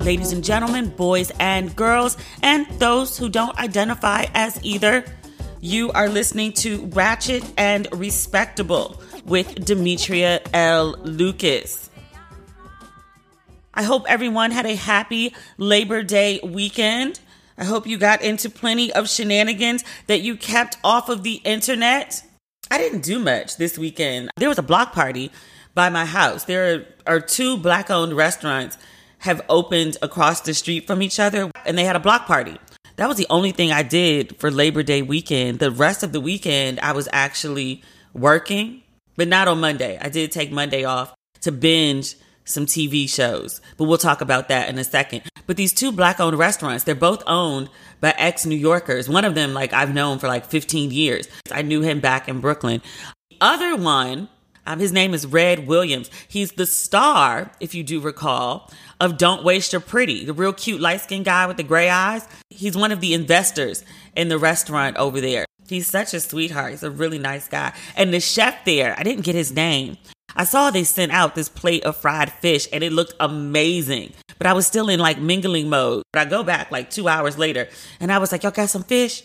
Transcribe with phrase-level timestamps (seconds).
[0.00, 5.04] Ladies and gentlemen, boys and girls, and those who don't identify as either,
[5.60, 10.92] you are listening to Ratchet and Respectable with Demetria L.
[11.02, 11.90] Lucas.
[13.74, 17.20] I hope everyone had a happy Labor Day weekend.
[17.58, 22.24] I hope you got into plenty of shenanigans that you kept off of the internet.
[22.70, 24.30] I didn't do much this weekend.
[24.38, 25.30] There was a block party
[25.74, 26.44] by my house.
[26.44, 28.78] There are two black owned restaurants
[29.20, 32.58] have opened across the street from each other and they had a block party.
[32.96, 35.58] That was the only thing I did for Labor Day weekend.
[35.58, 38.82] The rest of the weekend, I was actually working,
[39.16, 39.98] but not on Monday.
[40.00, 44.68] I did take Monday off to binge some TV shows, but we'll talk about that
[44.68, 45.22] in a second.
[45.46, 49.08] But these two black owned restaurants, they're both owned by ex New Yorkers.
[49.08, 51.28] One of them, like, I've known for like 15 years.
[51.52, 52.82] I knew him back in Brooklyn.
[53.30, 54.28] The other one,
[54.66, 56.10] um, his name is Red Williams.
[56.28, 60.80] He's the star, if you do recall, of Don't Waste Your Pretty, the real cute
[60.80, 62.26] light skinned guy with the gray eyes.
[62.50, 65.46] He's one of the investors in the restaurant over there.
[65.68, 66.72] He's such a sweetheart.
[66.72, 67.72] He's a really nice guy.
[67.96, 69.96] And the chef there, I didn't get his name.
[70.34, 74.12] I saw they sent out this plate of fried fish and it looked amazing.
[74.38, 76.02] But I was still in like mingling mode.
[76.12, 77.68] But I go back like two hours later
[78.00, 79.22] and I was like, y'all got some fish?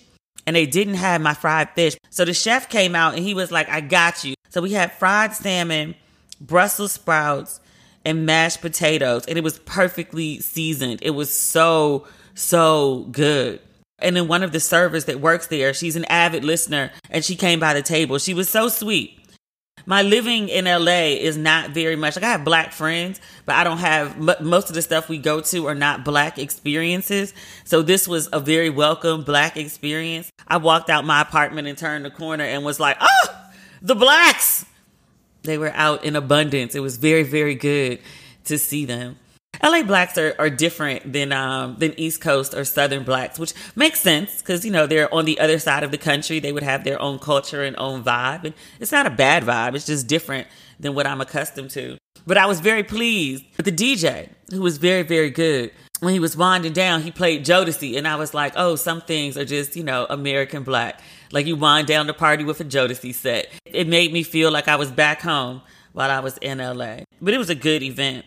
[0.48, 1.98] And they didn't have my fried fish.
[2.10, 4.36] So the chef came out and he was like, I got you.
[4.50, 5.96] So we had fried salmon,
[6.40, 7.60] Brussels sprouts,
[8.06, 11.00] and mashed potatoes, and it was perfectly seasoned.
[11.02, 13.60] It was so, so good.
[14.00, 17.36] And then one of the servers that works there, she's an avid listener, and she
[17.36, 18.20] came by the table.
[18.20, 19.20] She was so sweet.
[19.86, 23.64] My living in LA is not very much like I have black friends, but I
[23.64, 27.34] don't have most of the stuff we go to are not black experiences.
[27.66, 30.32] So this was a very welcome black experience.
[30.48, 33.28] I walked out my apartment and turned the corner and was like, oh,
[33.82, 34.66] the blacks.
[35.44, 36.74] They were out in abundance.
[36.74, 38.00] It was very, very good
[38.46, 39.20] to see them.
[39.66, 44.00] LA blacks are, are different than um, than East Coast or Southern blacks, which makes
[44.00, 46.40] sense because you know they're on the other side of the country.
[46.40, 49.74] They would have their own culture and own vibe, and it's not a bad vibe.
[49.74, 50.48] It's just different
[50.80, 51.98] than what I'm accustomed to.
[52.28, 55.72] But I was very pleased with the DJ, who was very very good.
[56.00, 59.36] When he was winding down, he played Jodeci, and I was like, oh, some things
[59.36, 61.02] are just you know American black.
[61.32, 63.50] Like you wind down the party with a Jodeci set.
[63.66, 67.00] It made me feel like I was back home while I was in LA.
[67.20, 68.26] But it was a good event.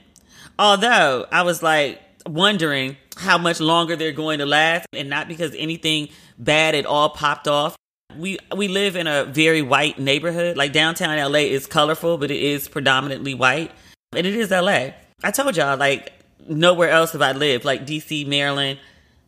[0.59, 5.55] Although I was like wondering how much longer they're going to last and not because
[5.57, 6.09] anything
[6.39, 7.77] bad at all popped off.
[8.17, 10.57] We we live in a very white neighborhood.
[10.57, 13.71] Like downtown LA is colorful, but it is predominantly white.
[14.13, 14.91] And it is LA.
[15.23, 16.13] I told y'all like
[16.49, 18.79] nowhere else have I lived, like DC, Maryland,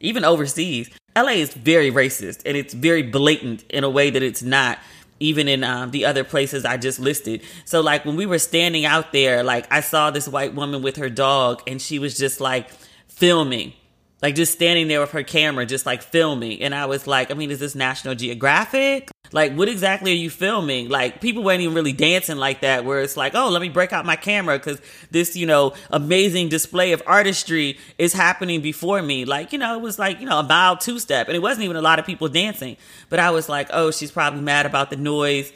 [0.00, 0.90] even overseas.
[1.16, 4.78] LA is very racist and it's very blatant in a way that it's not
[5.20, 7.42] even in um, the other places I just listed.
[7.64, 10.96] So, like, when we were standing out there, like, I saw this white woman with
[10.96, 12.70] her dog and she was just like
[13.08, 13.74] filming
[14.22, 16.62] like just standing there with her camera, just like filming.
[16.62, 19.10] And I was like, I mean, is this National Geographic?
[19.32, 20.88] Like, what exactly are you filming?
[20.88, 23.92] Like, people weren't even really dancing like that, where it's like, oh, let me break
[23.92, 29.24] out my camera because this, you know, amazing display of artistry is happening before me.
[29.24, 31.28] Like, you know, it was like, you know, a mild two step.
[31.28, 32.76] And it wasn't even a lot of people dancing.
[33.08, 35.52] But I was like, oh, she's probably mad about the noise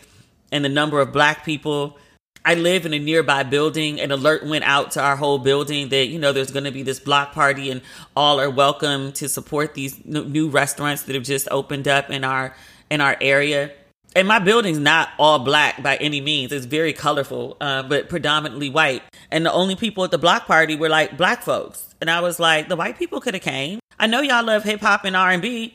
[0.53, 1.99] and the number of black people
[2.47, 3.99] I live in a nearby building.
[4.01, 6.83] An alert went out to our whole building that, you know, there's going to be
[6.83, 7.81] this block party and
[8.15, 12.55] all are welcome to support these new restaurants that have just opened up in our
[12.91, 13.73] in our area.
[14.15, 16.53] And my building's not all black by any means.
[16.53, 19.03] It's very colorful, uh, but predominantly white.
[19.31, 21.95] And the only people at the block party were like black folks.
[22.01, 23.81] And I was like, the white people could have came.
[23.99, 25.75] I know y'all love hip hop and R and B.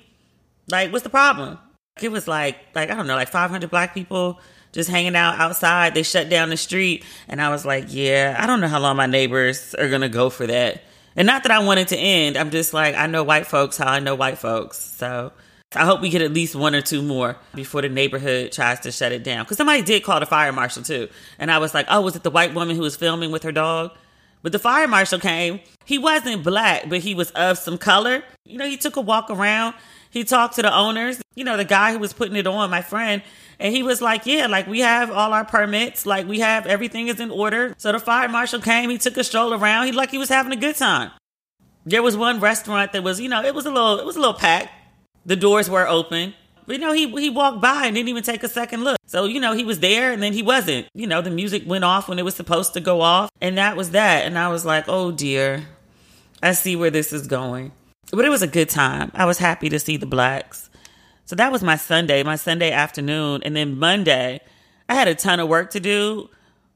[0.70, 1.58] Like, what's the problem?
[2.00, 4.40] It was like, like I don't know, like 500 black people
[4.72, 5.94] just hanging out outside.
[5.94, 7.04] They shut down the street.
[7.28, 10.10] And I was like, yeah, I don't know how long my neighbors are going to
[10.10, 10.84] go for that.
[11.16, 12.38] And not that I want it to end.
[12.38, 14.78] I'm just like, I know white folks how I know white folks.
[14.78, 15.32] So
[15.76, 18.92] I hope we get at least one or two more before the neighborhood tries to
[18.92, 19.44] shut it down.
[19.44, 21.10] Because somebody did call the fire marshal too.
[21.38, 23.52] And I was like, oh, was it the white woman who was filming with her
[23.52, 23.92] dog?
[24.42, 25.60] But the fire marshal came.
[25.86, 28.24] He wasn't black, but he was of some color.
[28.46, 29.76] You know, he took a walk around.
[30.12, 32.82] He talked to the owners, you know, the guy who was putting it on, my
[32.82, 33.22] friend.
[33.60, 37.08] And he was like, Yeah, like we have all our permits, like we have everything
[37.08, 37.76] is in order.
[37.78, 39.88] So the fire marshal came, he took a stroll around.
[39.88, 41.12] He like he was having a good time.
[41.86, 44.20] There was one restaurant that was, you know, it was a little it was a
[44.20, 44.70] little packed.
[45.26, 46.34] The doors were open.
[46.66, 48.98] But you know, he he walked by and didn't even take a second look.
[49.08, 50.88] So, you know, he was there and then he wasn't.
[50.94, 53.32] You know, the music went off when it was supposed to go off.
[53.42, 54.26] And that was that.
[54.26, 55.66] And I was like, oh dear,
[56.44, 57.72] I see where this is going.
[58.12, 59.12] But it was a good time.
[59.16, 60.69] I was happy to see the blacks.
[61.30, 63.44] So that was my Sunday, my Sunday afternoon.
[63.46, 64.42] And then Monday,
[64.90, 66.28] I had a ton of work to do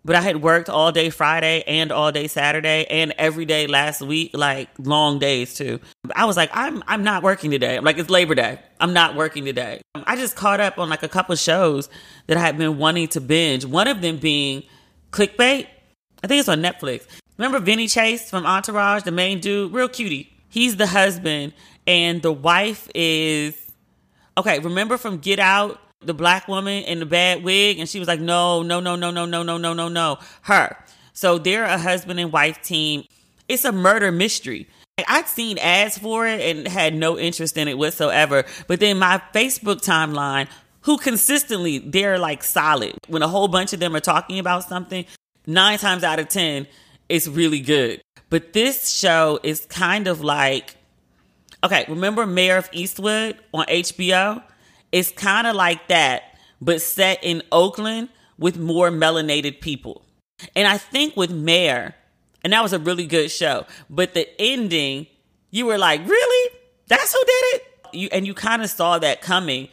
[0.06, 4.02] but I had worked all day Friday and all day Saturday and every day last
[4.02, 5.80] week, like long days too.
[6.14, 7.78] I was like, I'm I'm not working today.
[7.78, 8.60] I'm like, it's Labor Day.
[8.82, 9.80] I'm not working today.
[9.96, 11.88] I just caught up on like a couple shows
[12.28, 13.64] that I had been wanting to binge.
[13.64, 14.64] One of them being
[15.12, 15.68] Clickbait.
[16.22, 17.08] I think it's on Netflix.
[17.38, 20.34] Remember Vinny Chase from Entourage, the main dude, real cutie.
[20.50, 21.54] He's the husband,
[21.88, 23.63] and the wife is
[24.38, 24.60] okay.
[24.60, 28.20] Remember from Get Out the black woman in the bad wig and she was like
[28.20, 30.76] no no no no no no no no no no her
[31.14, 33.06] so they're a husband and wife team
[33.48, 34.68] it's a murder mystery
[35.08, 38.44] I'd seen ads for it and had no interest in it whatsoever.
[38.68, 40.48] But then my Facebook timeline,
[40.82, 42.94] who consistently, they're like solid.
[43.08, 45.06] When a whole bunch of them are talking about something,
[45.48, 46.68] nine times out of 10,
[47.10, 48.02] it's really good.
[48.30, 50.76] But this show is kind of like,
[51.64, 54.44] okay, remember Mare of Easttown on HBO?
[54.92, 56.24] It's kind of like that,
[56.62, 60.06] but set in Oakland with more melanated people.
[60.56, 61.96] And I think with Mayor,
[62.44, 65.08] and that was a really good show, but the ending,
[65.52, 66.56] you were like, really?
[66.88, 67.62] That's who did it?
[67.94, 69.70] You, and you kind of saw that coming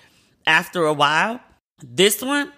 [0.47, 1.41] after a while.
[1.83, 2.53] This one,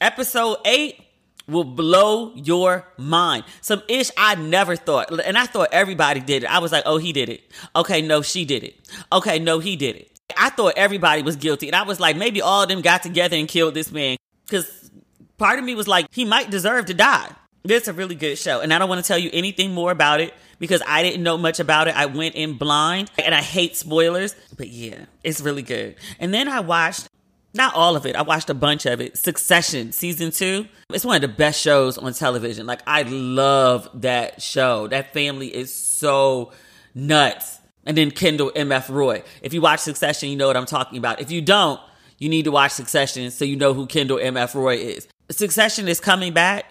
[0.00, 1.00] episode eight,
[1.50, 3.44] will blow your mind.
[3.60, 5.10] Some ish I never thought.
[5.24, 6.50] And I thought everybody did it.
[6.50, 7.42] I was like, oh, he did it.
[7.76, 8.80] Okay, no, she did it.
[9.12, 10.20] Okay, no, he did it.
[10.36, 11.66] I thought everybody was guilty.
[11.66, 14.16] And I was like, maybe all of them got together and killed this man.
[14.46, 14.90] Because
[15.38, 17.30] part of me was like, he might deserve to die.
[17.64, 18.60] It's a really good show.
[18.60, 21.36] And I don't want to tell you anything more about it because I didn't know
[21.36, 21.96] much about it.
[21.96, 24.34] I went in blind and I hate spoilers.
[24.56, 25.96] But yeah, it's really good.
[26.18, 27.09] And then I watched,
[27.54, 29.16] not all of it, I watched a bunch of it.
[29.16, 30.66] Succession, season two.
[30.92, 32.66] It's one of the best shows on television.
[32.66, 34.86] Like, I love that show.
[34.86, 36.52] That family is so
[36.94, 39.22] nuts and then Kendall MF Roy.
[39.42, 41.20] If you watch Succession, you know what I'm talking about.
[41.20, 41.80] If you don't,
[42.18, 45.08] you need to watch Succession so you know who Kendall MF Roy is.
[45.30, 46.66] Succession is coming back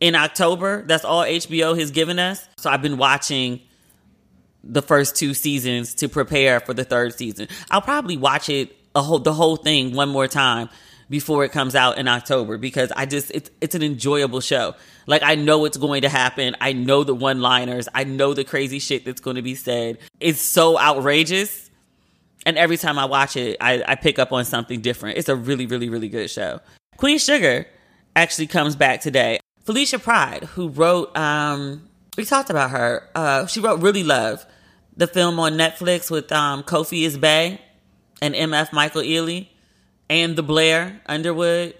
[0.00, 0.82] in October.
[0.82, 2.46] That's all HBO has given us.
[2.56, 3.60] So I've been watching
[4.64, 7.48] the first two seasons to prepare for the third season.
[7.70, 10.68] I'll probably watch it a whole the whole thing one more time
[11.10, 14.74] before it comes out in October because I just it's it's an enjoyable show.
[15.06, 16.56] Like I know it's going to happen.
[16.60, 17.88] I know the one-liners.
[17.94, 19.98] I know the crazy shit that's going to be said.
[20.20, 21.70] It's so outrageous.
[22.44, 25.18] And every time I watch it, I, I pick up on something different.
[25.18, 26.60] It's a really, really, really good show.
[26.96, 27.66] Queen Sugar
[28.16, 29.38] actually comes back today.
[29.64, 33.08] Felicia Pride, who wrote um we talked about her.
[33.14, 34.44] Uh she wrote Really Love,
[34.96, 37.58] the film on Netflix with um Kofi Isbay
[38.20, 39.48] and MF Michael Ealy
[40.10, 41.74] and the Blair Underwood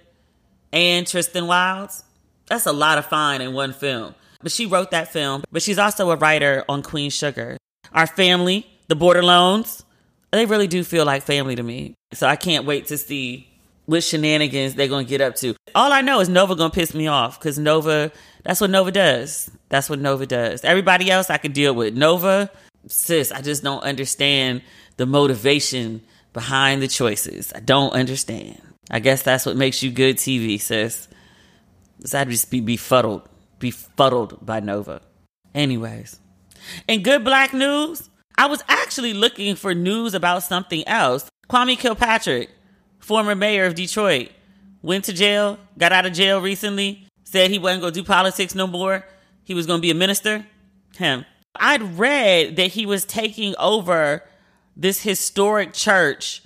[0.73, 2.05] and Tristan Wilds.
[2.47, 4.15] That's a lot of fine in one film.
[4.41, 7.57] But she wrote that film, but she's also a writer on Queen Sugar.
[7.93, 9.83] Our family, the Bordelons,
[10.31, 11.95] they really do feel like family to me.
[12.13, 13.49] So I can't wait to see
[13.87, 15.55] what shenanigans they're gonna get up to.
[15.75, 18.13] All I know is Nova gonna piss me off because Nova,
[18.45, 19.51] that's what Nova does.
[19.71, 20.63] That's what Nova does.
[20.63, 21.95] Everybody else I can deal with.
[21.95, 22.51] Nova,
[22.87, 24.63] sis, I just don't understand
[24.99, 27.53] the motivation behind the choices.
[27.55, 28.61] I don't understand.
[28.91, 31.09] I guess that's what makes you good TV, sis.
[32.15, 35.01] I'd just be befuddled, befuddled by Nova.
[35.55, 36.21] Anyways,
[36.87, 41.29] in good black news, I was actually looking for news about something else.
[41.51, 42.51] Kwame Kilpatrick,
[42.99, 44.31] former mayor of Detroit,
[44.83, 48.55] went to jail, got out of jail recently, said he wasn't going to do politics
[48.55, 49.05] no more.
[49.45, 50.47] He was going to be a minister.
[50.97, 51.25] Him.
[51.57, 54.23] I'd read that he was taking over
[54.79, 56.43] this historic church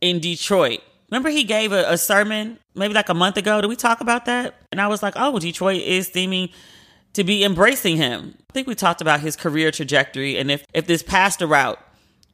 [0.00, 0.80] in Detroit.
[1.10, 3.60] Remember, he gave a, a, sermon maybe like a month ago.
[3.60, 4.56] Did we talk about that?
[4.72, 6.50] And I was like, oh, Detroit is seeming
[7.12, 8.34] to be embracing him.
[8.50, 11.78] I think we talked about his career trajectory and if, if this pastor route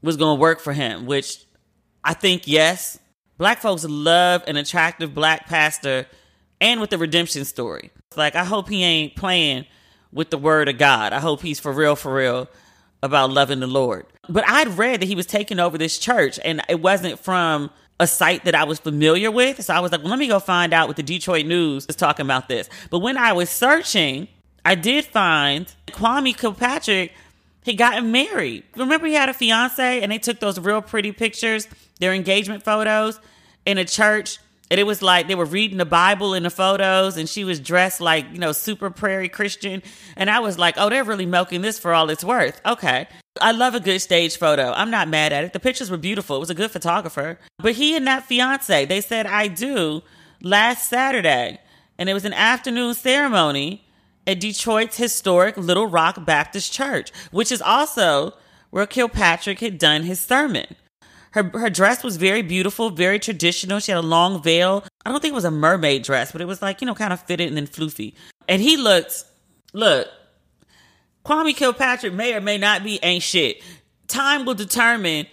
[0.00, 1.44] was going to work for him, which
[2.02, 2.98] I think yes.
[3.36, 6.06] Black folks love an attractive black pastor
[6.60, 7.90] and with the redemption story.
[8.16, 9.66] Like, I hope he ain't playing
[10.12, 11.12] with the word of God.
[11.12, 12.48] I hope he's for real, for real
[13.02, 14.06] about loving the Lord.
[14.28, 18.06] But I'd read that he was taking over this church, and it wasn't from a
[18.06, 19.62] site that I was familiar with.
[19.62, 21.96] So I was like, well, let me go find out what the Detroit News is
[21.96, 22.68] talking about this.
[22.90, 24.28] But when I was searching,
[24.64, 27.12] I did find Kwame Kilpatrick
[27.64, 28.64] had gotten married.
[28.76, 31.68] Remember, he had a fiance, and they took those real pretty pictures,
[32.00, 33.20] their engagement photos,
[33.64, 34.38] in a church
[34.72, 37.60] and it was like they were reading the Bible in the photos, and she was
[37.60, 39.82] dressed like, you know, super prairie Christian.
[40.16, 42.58] And I was like, oh, they're really milking this for all it's worth.
[42.64, 43.06] Okay.
[43.38, 44.72] I love a good stage photo.
[44.72, 45.52] I'm not mad at it.
[45.52, 46.36] The pictures were beautiful.
[46.36, 47.38] It was a good photographer.
[47.58, 50.00] But he and that fiance, they said, I do
[50.40, 51.60] last Saturday.
[51.98, 53.84] And it was an afternoon ceremony
[54.26, 58.32] at Detroit's historic Little Rock Baptist Church, which is also
[58.70, 60.76] where Kilpatrick had done his sermon.
[61.32, 63.80] Her her dress was very beautiful, very traditional.
[63.80, 64.84] She had a long veil.
[65.04, 67.12] I don't think it was a mermaid dress, but it was like, you know, kind
[67.12, 68.14] of fitted and then floofy.
[68.48, 69.24] And he looked
[69.72, 70.08] look,
[71.24, 73.62] Kwame Kilpatrick may or may not be ain't shit.
[74.08, 75.26] Time will determine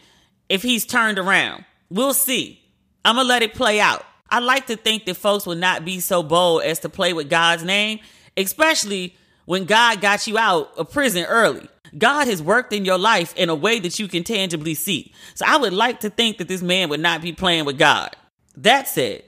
[0.48, 1.66] if he's turned around.
[1.90, 2.62] We'll see.
[3.04, 4.06] I'm gonna let it play out.
[4.30, 7.30] I like to think that folks will not be so bold as to play with
[7.30, 8.00] God's name,
[8.38, 9.16] especially
[9.46, 11.68] when God got you out of prison early.
[11.98, 15.14] God has worked in your life in a way that you can tangibly see.
[15.36, 18.16] So I would like to think that this man would not be playing with God.
[18.58, 19.24] That said,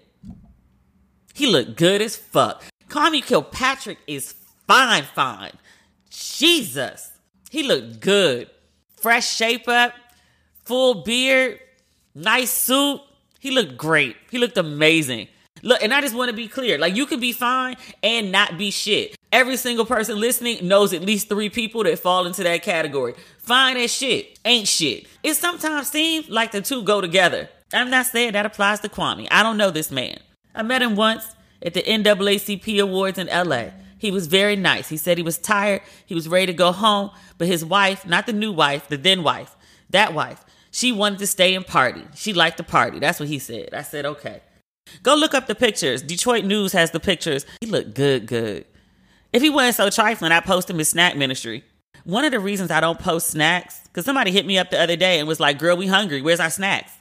[1.33, 2.63] he looked good as fuck.
[2.89, 4.35] Kwame Kilpatrick is
[4.67, 5.53] fine, fine.
[6.09, 7.11] Jesus.
[7.49, 8.49] He looked good.
[8.97, 9.93] Fresh shape up,
[10.63, 11.59] full beard,
[12.13, 13.01] nice suit.
[13.39, 14.15] He looked great.
[14.29, 15.27] He looked amazing.
[15.63, 16.77] Look, and I just want to be clear.
[16.77, 19.15] Like you can be fine and not be shit.
[19.31, 23.13] Every single person listening knows at least three people that fall into that category.
[23.37, 25.07] Fine as shit, ain't shit.
[25.23, 27.47] It sometimes seems like the two go together.
[27.73, 29.29] I'm not saying that applies to Kwame.
[29.31, 30.19] I don't know this man.
[30.53, 31.33] I met him once
[31.63, 33.67] at the NAACP Awards in LA.
[33.97, 34.89] He was very nice.
[34.89, 35.81] He said he was tired.
[36.05, 37.11] He was ready to go home.
[37.37, 39.55] But his wife, not the new wife, the then wife,
[39.91, 42.03] that wife, she wanted to stay and party.
[42.15, 42.99] She liked to party.
[42.99, 43.73] That's what he said.
[43.73, 44.41] I said, okay.
[45.03, 46.01] Go look up the pictures.
[46.01, 47.45] Detroit News has the pictures.
[47.61, 48.65] He looked good, good.
[49.33, 51.63] If he wasn't so trifling, I'd post him his snack ministry.
[52.03, 54.95] One of the reasons I don't post snacks, because somebody hit me up the other
[54.95, 56.21] day and was like, Girl, we hungry.
[56.21, 56.91] Where's our snacks?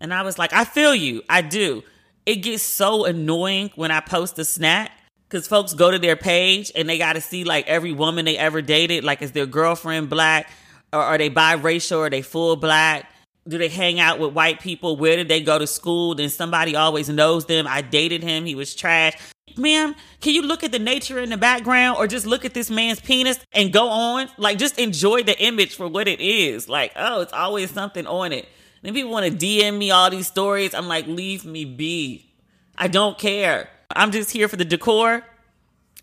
[0.00, 1.22] And I was like, I feel you.
[1.28, 1.82] I do.
[2.24, 4.92] It gets so annoying when I post a snack
[5.28, 8.38] because folks go to their page and they got to see like every woman they
[8.38, 9.04] ever dated.
[9.04, 10.50] Like, is their girlfriend black?
[10.92, 11.98] Or are they biracial?
[11.98, 13.06] Or are they full black?
[13.48, 14.96] do they hang out with white people?
[14.96, 16.14] Where did they go to school?
[16.14, 17.66] Then somebody always knows them.
[17.66, 18.44] I dated him.
[18.44, 19.14] He was trash.
[19.58, 22.70] Ma'am, can you look at the nature in the background or just look at this
[22.70, 24.28] man's penis and go on?
[24.36, 26.68] Like, just enjoy the image for what it is.
[26.68, 28.48] Like, oh, it's always something on it.
[28.82, 30.74] Then people want to DM me all these stories.
[30.74, 32.32] I'm like, leave me be.
[32.76, 33.68] I don't care.
[33.94, 35.24] I'm just here for the decor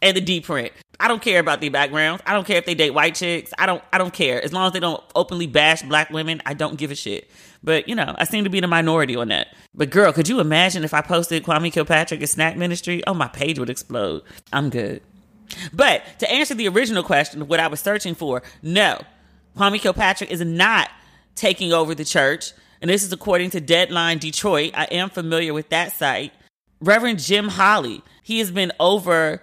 [0.02, 0.72] and the deep print.
[1.00, 2.24] I don't care about their backgrounds.
[2.26, 3.54] I don't care if they date white chicks.
[3.58, 4.44] I don't I don't care.
[4.44, 7.30] As long as they don't openly bash black women, I don't give a shit.
[7.64, 9.48] But you know, I seem to be in the minority on that.
[9.76, 13.04] But girl, could you imagine if I posted Kwame Kilpatrick a snack ministry?
[13.06, 14.24] Oh, my page would explode.
[14.52, 15.02] I'm good.
[15.72, 19.02] But to answer the original question of what I was searching for, no.
[19.56, 20.90] Kwame Kilpatrick is not
[21.36, 22.54] taking over the church.
[22.82, 24.72] And this is according to Deadline Detroit.
[24.76, 26.32] I am familiar with that site.
[26.80, 29.42] Reverend Jim Holley, he has been over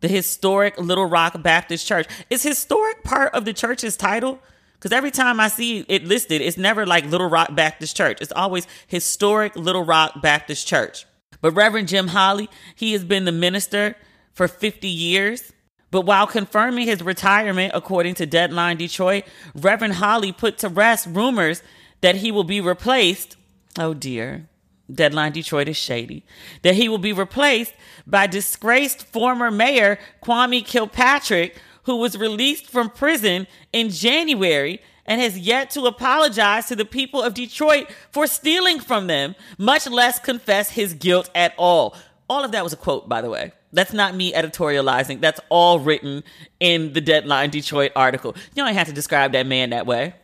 [0.00, 2.06] the historic Little Rock Baptist Church.
[2.30, 4.40] Is historic part of the church's title?
[4.74, 8.18] Because every time I see it listed, it's never like Little Rock Baptist Church.
[8.20, 11.04] It's always historic Little Rock Baptist Church.
[11.40, 13.96] But Reverend Jim Holley, he has been the minister
[14.32, 15.52] for 50 years.
[15.90, 19.24] But while confirming his retirement, according to Deadline Detroit,
[19.54, 21.62] Reverend Holley put to rest rumors
[22.00, 23.36] that he will be replaced.
[23.78, 24.48] Oh dear.
[24.92, 26.24] Deadline Detroit is shady.
[26.62, 27.74] That he will be replaced
[28.08, 35.38] by disgraced former mayor Kwame Kilpatrick, who was released from prison in January and has
[35.38, 40.70] yet to apologize to the people of Detroit for stealing from them, much less confess
[40.70, 41.96] his guilt at all.
[42.28, 43.52] All of that was a quote, by the way.
[43.72, 45.20] That's not me editorializing.
[45.20, 46.24] That's all written
[46.60, 48.34] in the Deadline Detroit article.
[48.54, 50.14] You don't have to describe that man that way.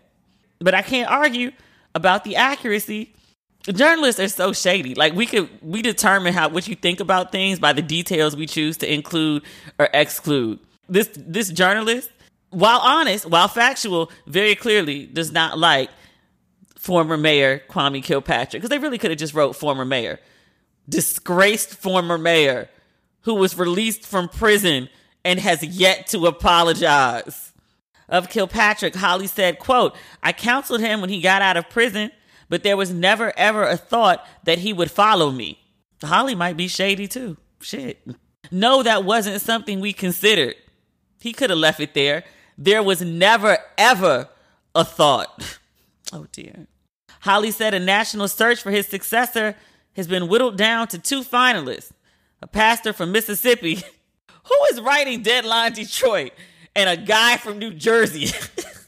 [0.59, 1.53] But I can't argue
[1.95, 3.15] about the accuracy
[3.73, 4.95] journalists are so shady.
[4.95, 8.47] Like we could we determine how what you think about things by the details we
[8.47, 9.43] choose to include
[9.79, 10.59] or exclude.
[10.89, 12.11] This this journalist,
[12.51, 15.91] while honest, while factual, very clearly does not like
[16.77, 20.21] former mayor Kwame Kilpatrick because they really could have just wrote former mayor,
[20.89, 22.69] disgraced former mayor
[23.23, 24.91] who was released from prison
[25.25, 27.53] and has yet to apologize.
[28.07, 32.11] Of Kilpatrick, Holley said, quote, I counseled him when he got out of prison
[32.49, 35.61] but there was never ever a thought that he would follow me.
[36.03, 37.37] Holley might be shady too.
[37.61, 38.07] shit.
[38.51, 40.55] No, that wasn't something we considered.
[41.21, 42.25] He could have left it there.
[42.59, 44.29] There was never, ever
[44.75, 45.59] a thought.
[46.13, 46.67] Oh dear.
[47.21, 49.57] Holley said a national search for his successor
[49.97, 51.91] has been whittled down to two finalists
[52.43, 53.77] a pastor from Mississippi
[54.45, 56.33] who is writing Deadline Detroit
[56.77, 58.27] and a guy from New Jersey.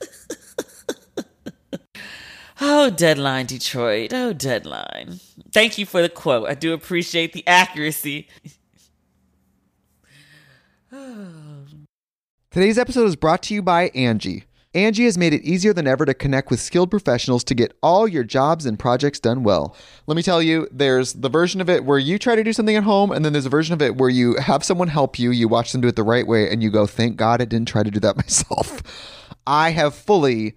[2.67, 4.13] oh, Deadline Detroit.
[4.13, 5.21] Oh, Deadline.
[5.53, 6.49] Thank you for the quote.
[6.49, 8.29] I do appreciate the accuracy.
[12.51, 14.45] Today's episode is brought to you by Angie.
[14.75, 18.07] Angie has made it easier than ever to connect with skilled professionals to get all
[18.07, 19.75] your jobs and projects done well.
[20.07, 22.77] Let me tell you, there's the version of it where you try to do something
[22.77, 25.31] at home, and then there's a version of it where you have someone help you,
[25.31, 27.69] you watch them do it the right way, and you go, thank God I didn't
[27.69, 28.83] try to do that myself.
[29.47, 30.57] I have fully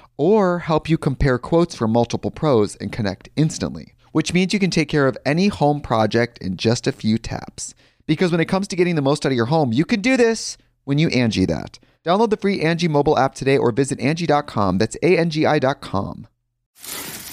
[0.21, 4.69] or help you compare quotes from multiple pros and connect instantly, which means you can
[4.69, 7.73] take care of any home project in just a few taps.
[8.05, 10.15] Because when it comes to getting the most out of your home, you can do
[10.17, 11.79] this when you Angie that.
[12.05, 14.77] Download the free Angie mobile app today or visit Angie.com.
[14.77, 16.27] That's A-N-G-I dot com.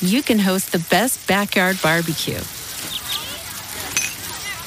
[0.01, 2.41] You can host the best backyard barbecue.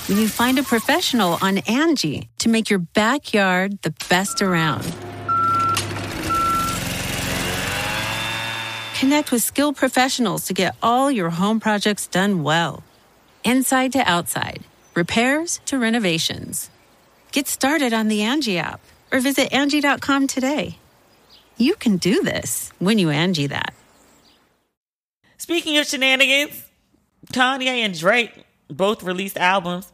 [0.07, 4.93] When you find a professional on Angie to make your backyard the best around.
[9.01, 12.83] Connect with skilled professionals to get all your home projects done well.
[13.43, 16.69] Inside to outside, repairs to renovations.
[17.31, 18.79] Get started on the Angie app
[19.11, 20.77] or visit Angie.com today.
[21.57, 23.73] You can do this when you Angie that.
[25.39, 26.63] Speaking of shenanigans,
[27.33, 29.91] Kanye and Drake both released albums.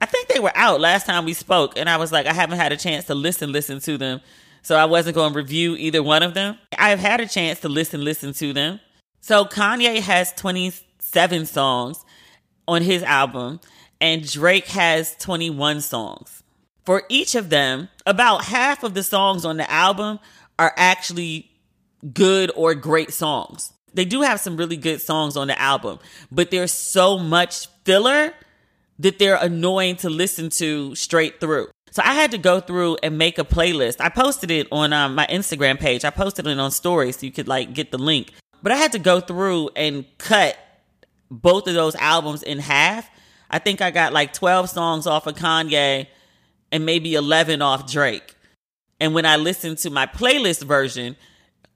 [0.00, 2.58] I think they were out last time we spoke, and I was like, I haven't
[2.58, 4.20] had a chance to listen, listen to them.
[4.64, 6.58] So I wasn't going to review either one of them.
[6.78, 8.80] I've had a chance to listen, listen to them.
[9.20, 12.02] So Kanye has 27 songs
[12.66, 13.60] on his album,
[14.00, 16.42] and Drake has 21 songs.
[16.86, 20.18] For each of them, about half of the songs on the album
[20.58, 21.50] are actually
[22.14, 23.70] good or great songs.
[23.92, 25.98] They do have some really good songs on the album,
[26.32, 28.32] but there's so much filler
[28.98, 31.68] that they're annoying to listen to straight through.
[31.94, 34.00] So I had to go through and make a playlist.
[34.00, 36.04] I posted it on um, my Instagram page.
[36.04, 38.32] I posted it on stories so you could like get the link.
[38.64, 40.58] But I had to go through and cut
[41.30, 43.08] both of those albums in half.
[43.48, 46.08] I think I got like 12 songs off of Kanye
[46.72, 48.34] and maybe 11 off Drake.
[48.98, 51.14] And when I listen to my playlist version,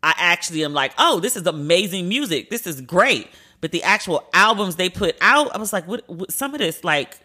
[0.02, 2.50] I actually am like, oh, this is amazing music.
[2.50, 3.28] This is great.
[3.60, 6.82] But the actual albums they put out, I was like, what, what some of this,
[6.82, 7.20] like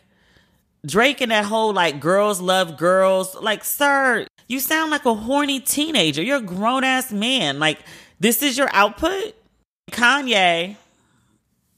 [0.85, 5.59] Drake and that whole like girls love girls, like, sir, you sound like a horny
[5.59, 6.21] teenager.
[6.21, 7.59] You're a grown ass man.
[7.59, 7.79] Like,
[8.19, 9.33] this is your output?
[9.91, 10.75] Kanye,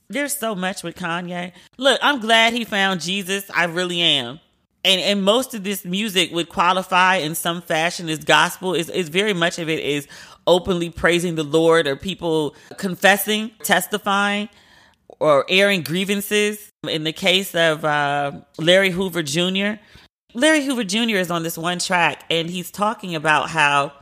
[0.08, 1.52] there's so much with Kanye.
[1.76, 3.50] Look, I'm glad he found Jesus.
[3.54, 4.40] I really am
[4.86, 9.08] and and most of this music would qualify in some fashion as gospel is is
[9.08, 10.06] very much of it is
[10.46, 14.48] openly praising the lord or people confessing testifying
[15.20, 16.70] or airing grievances.
[16.86, 19.80] In the case of uh, larry hoover jr
[20.34, 23.92] larry hoover jr is on this one track and he's talking about how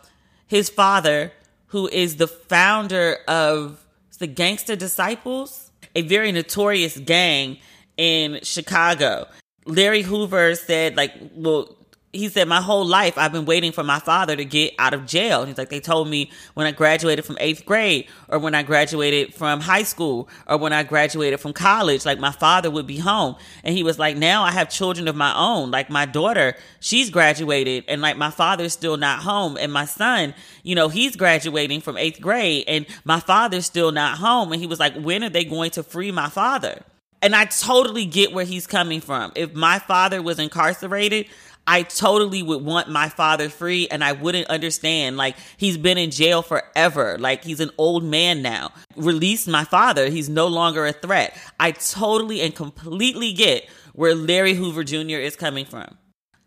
[0.47, 1.33] his father
[1.69, 3.85] who is the founder of
[4.19, 7.59] the gangster disciples a very notorious gang
[7.97, 9.27] in chicago.
[9.67, 11.77] Larry Hoover said, like, well,
[12.15, 15.07] he said, my whole life I've been waiting for my father to get out of
[15.07, 15.45] jail.
[15.45, 19.35] He's like, they told me when I graduated from eighth grade or when I graduated
[19.35, 23.37] from high school or when I graduated from college, like my father would be home.
[23.63, 25.71] And he was like, now I have children of my own.
[25.71, 29.57] Like my daughter, she's graduated and like my father's still not home.
[29.57, 34.19] And my son, you know, he's graduating from eighth grade and my father's still not
[34.19, 34.53] home.
[34.53, 36.83] And he was like, when are they going to free my father?
[37.25, 39.33] And I totally get where he's coming from.
[39.35, 41.27] If my father was incarcerated,
[41.67, 45.17] I totally would want my father free and I wouldn't understand.
[45.17, 47.17] Like, he's been in jail forever.
[47.19, 48.73] Like, he's an old man now.
[48.97, 50.11] Release my father.
[50.11, 51.37] He's no longer a threat.
[51.59, 55.17] I totally and completely get where Larry Hoover Jr.
[55.17, 55.97] is coming from.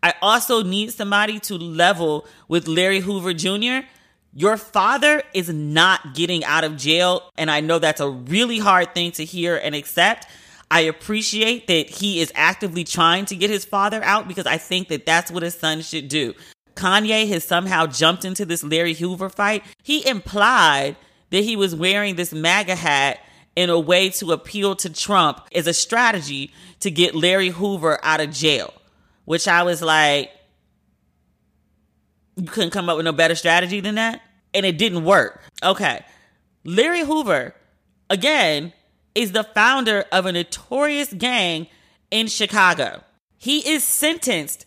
[0.02, 3.86] I also need somebody to level with Larry Hoover Jr.
[4.32, 7.28] Your father is not getting out of jail.
[7.36, 10.28] And I know that's a really hard thing to hear and accept.
[10.70, 14.88] I appreciate that he is actively trying to get his father out because I think
[14.88, 16.34] that that's what his son should do.
[16.74, 19.64] Kanye has somehow jumped into this Larry Hoover fight.
[19.82, 20.96] He implied
[21.30, 23.18] that he was wearing this MAGA hat
[23.56, 28.20] in a way to appeal to Trump as a strategy to get Larry Hoover out
[28.20, 28.72] of jail,
[29.24, 30.30] which I was like,
[32.36, 34.20] you couldn't come up with no better strategy than that?
[34.54, 35.42] And it didn't work.
[35.62, 36.04] Okay.
[36.64, 37.54] Larry Hoover,
[38.08, 38.72] again,
[39.14, 41.66] is the founder of a notorious gang
[42.10, 43.02] in Chicago.
[43.36, 44.66] He is sentenced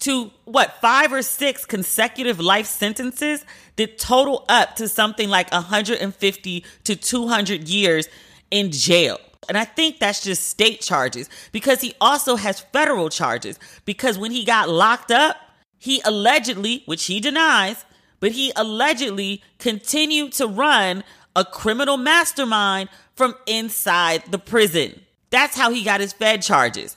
[0.00, 3.44] to what, five or six consecutive life sentences
[3.76, 8.08] that total up to something like 150 to 200 years
[8.50, 9.18] in jail.
[9.48, 13.58] And I think that's just state charges because he also has federal charges.
[13.84, 15.36] Because when he got locked up,
[15.78, 17.84] he allegedly, which he denies,
[18.20, 21.02] but he allegedly continued to run
[21.36, 25.00] a criminal mastermind from inside the prison.
[25.30, 26.96] That's how he got his Fed charges.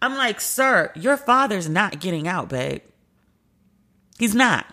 [0.00, 2.82] I'm like, sir, your father's not getting out, babe.
[4.18, 4.66] He's not.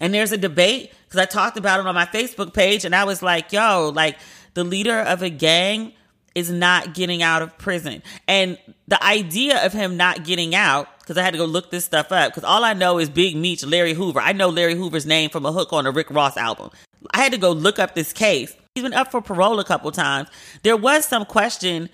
[0.00, 3.04] And there's a debate because I talked about it on my Facebook page and I
[3.04, 4.18] was like, yo, like
[4.54, 5.92] the leader of a gang
[6.34, 8.02] is not getting out of prison.
[8.26, 11.84] And the idea of him not getting out, because I had to go look this
[11.84, 14.20] stuff up, because all I know is Big Meech, Larry Hoover.
[14.20, 16.70] I know Larry Hoover's name from a hook on a Rick Ross album.
[17.12, 19.90] I had to go look up this case He's been up for parole a couple
[19.92, 20.30] times.
[20.62, 21.90] There was some question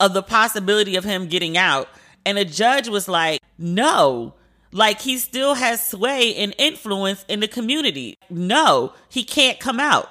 [0.00, 1.88] of the possibility of him getting out,
[2.24, 4.32] and a judge was like, no.
[4.72, 8.16] Like he still has sway and influence in the community.
[8.30, 10.08] No, he can't come out.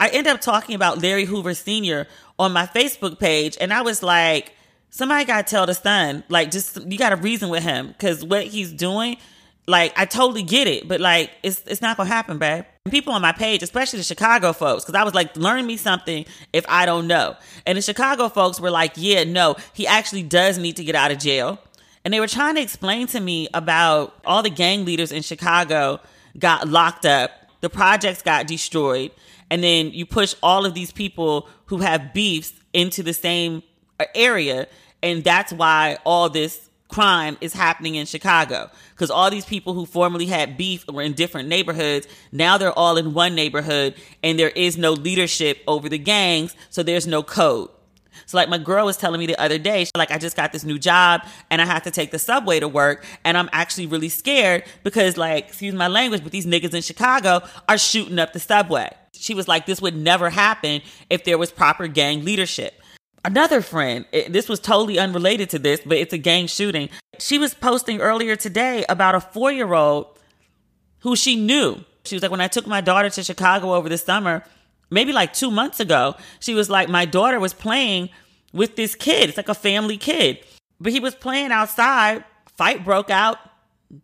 [0.00, 2.06] I end up talking about Larry Hoover Sr.
[2.38, 4.54] on my Facebook page, and I was like,
[4.88, 8.24] somebody got to tell the son, like, just you got to reason with him because
[8.24, 9.18] what he's doing
[9.66, 12.64] like I totally get it, but like it's it's not gonna happen, babe.
[12.90, 16.24] People on my page, especially the Chicago folks, because I was like, learn me something
[16.52, 17.36] if I don't know.
[17.64, 21.12] And the Chicago folks were like, yeah, no, he actually does need to get out
[21.12, 21.60] of jail.
[22.04, 26.00] And they were trying to explain to me about all the gang leaders in Chicago
[26.36, 29.12] got locked up, the projects got destroyed,
[29.48, 33.62] and then you push all of these people who have beefs into the same
[34.00, 34.66] uh, area,
[35.04, 39.86] and that's why all this crime is happening in Chicago because all these people who
[39.86, 42.06] formerly had beef were in different neighborhoods.
[42.30, 46.82] Now they're all in one neighborhood and there is no leadership over the gangs, so
[46.82, 47.70] there's no code.
[48.26, 50.64] So like my girl was telling me the other day, like I just got this
[50.64, 54.10] new job and I have to take the subway to work and I'm actually really
[54.10, 58.40] scared because like, excuse my language, but these niggas in Chicago are shooting up the
[58.40, 58.90] subway.
[59.12, 62.81] She was like, this would never happen if there was proper gang leadership
[63.24, 66.88] another friend, it, this was totally unrelated to this, but it's a gang shooting.
[67.18, 70.18] She was posting earlier today about a four year old
[71.00, 71.84] who she knew.
[72.04, 74.44] She was like, when I took my daughter to Chicago over the summer,
[74.90, 78.10] maybe like two months ago, she was like, my daughter was playing
[78.52, 79.28] with this kid.
[79.28, 80.38] It's like a family kid.
[80.80, 82.24] But he was playing outside,
[82.56, 83.38] fight broke out,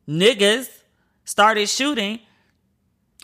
[0.09, 0.69] niggas
[1.25, 2.21] started shooting,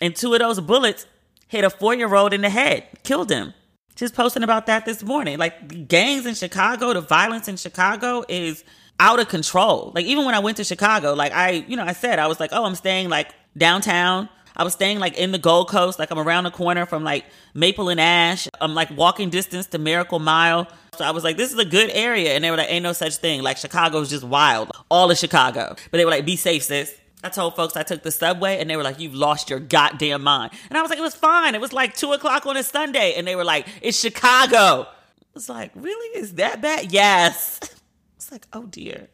[0.03, 1.07] and two of those bullets
[1.47, 3.55] hit a four year old in the head, killed him.
[3.97, 5.39] Just posting about that this morning.
[5.39, 8.65] Like gangs in Chicago, the violence in Chicago is
[8.99, 9.93] out of control.
[9.95, 12.41] Like even when I went to Chicago, like I, you know, I said I was
[12.41, 14.29] like, oh, I'm staying like downtown.
[14.57, 17.25] I was staying like in the Gold Coast, like I'm around the corner from like
[17.55, 18.49] Maple and Ash.
[18.61, 20.69] I'm like walking distance to Miracle Mile.
[20.97, 22.35] So I was like, this is a good area.
[22.35, 23.43] And they were like, ain't no such thing.
[23.43, 24.71] Like Chicago's just wild.
[24.91, 25.75] All of Chicago.
[25.91, 26.95] But they were like, be safe, sis.
[27.25, 30.23] I told folks I took the subway and they were like, You've lost your goddamn
[30.23, 30.53] mind.
[30.69, 31.55] And I was like, It was fine.
[31.55, 33.15] It was like two o'clock on a Sunday.
[33.17, 34.87] And they were like, It's Chicago.
[35.35, 36.19] It's like, Really?
[36.19, 36.93] Is that bad?
[36.93, 37.61] Yes.
[38.17, 39.09] It's like, Oh dear.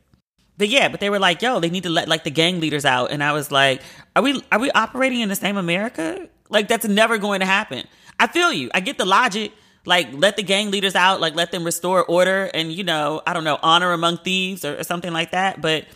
[0.59, 2.85] But yeah, but they were like, Yo, they need to let like the gang leaders
[2.85, 3.12] out.
[3.12, 3.81] And I was like,
[4.14, 6.29] Are we are we operating in the same America?
[6.49, 7.87] Like that's never going to happen.
[8.18, 8.70] I feel you.
[8.75, 9.53] I get the logic.
[9.87, 13.33] Like let the gang leaders out, like let them restore order and you know, I
[13.33, 15.62] don't know, honor among thieves or, or something like that.
[15.62, 15.87] But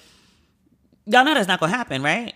[1.07, 2.35] Y'all know that's not gonna happen, right?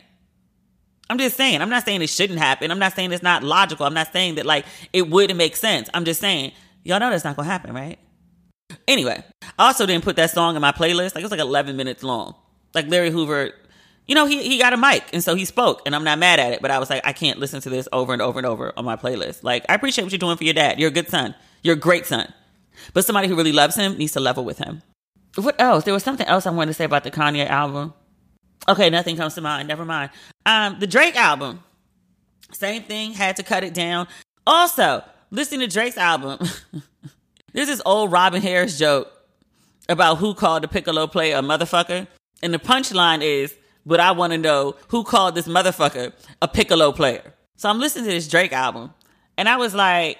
[1.10, 1.62] I'm just saying.
[1.62, 2.70] I'm not saying it shouldn't happen.
[2.70, 3.86] I'm not saying it's not logical.
[3.86, 5.88] I'm not saying that like it wouldn't make sense.
[5.94, 6.52] I'm just saying
[6.84, 7.98] y'all know that's not gonna happen, right?
[8.86, 9.22] Anyway,
[9.58, 11.14] I also didn't put that song in my playlist.
[11.14, 12.34] Like it's like 11 minutes long.
[12.74, 13.52] Like Larry Hoover,
[14.06, 16.38] you know, he he got a mic and so he spoke, and I'm not mad
[16.38, 16.60] at it.
[16.60, 18.84] But I was like, I can't listen to this over and over and over on
[18.84, 19.42] my playlist.
[19.42, 20.78] Like I appreciate what you're doing for your dad.
[20.78, 21.34] You're a good son.
[21.62, 22.32] You're a great son.
[22.92, 24.82] But somebody who really loves him needs to level with him.
[25.34, 25.84] What else?
[25.84, 27.94] There was something else I wanted to say about the Kanye album.
[28.68, 29.66] Okay, nothing comes to mind.
[29.66, 30.10] Never mind.
[30.44, 31.62] Um, the Drake album,
[32.52, 33.14] same thing.
[33.14, 34.06] Had to cut it down.
[34.46, 36.38] Also, listening to Drake's album,
[37.52, 39.10] there's this old Robin Harris joke
[39.88, 42.06] about who called the piccolo player a motherfucker,
[42.42, 46.92] and the punchline is, "But I want to know who called this motherfucker a piccolo
[46.92, 48.92] player." So I'm listening to this Drake album,
[49.38, 50.18] and I was like,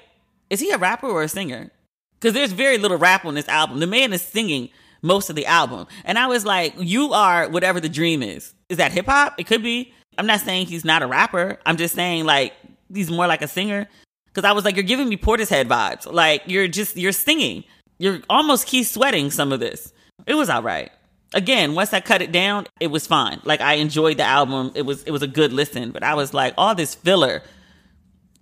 [0.49, 1.71] "Is he a rapper or a singer?"
[2.19, 3.79] Because there's very little rap on this album.
[3.79, 4.71] The man is singing
[5.03, 5.87] most of the album.
[6.05, 8.55] And I was like, you are whatever the dream is.
[8.69, 9.35] Is that hip hop?
[9.39, 9.93] It could be.
[10.17, 11.59] I'm not saying he's not a rapper.
[11.65, 12.53] I'm just saying like
[12.93, 13.89] he's more like a singer.
[14.35, 16.11] Cause I was like, you're giving me Portishead vibes.
[16.11, 17.65] Like you're just you're singing.
[17.99, 19.93] You're almost key sweating some of this.
[20.27, 20.91] It was all right.
[21.35, 23.41] Again, once I cut it down, it was fine.
[23.45, 24.73] Like I enjoyed the album.
[24.75, 25.91] It was it was a good listen.
[25.91, 27.43] But I was like, all this filler.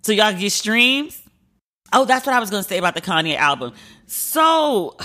[0.03, 1.21] So y'all get streams?
[1.93, 3.73] Oh, that's what I was gonna say about the Kanye album.
[4.07, 4.95] So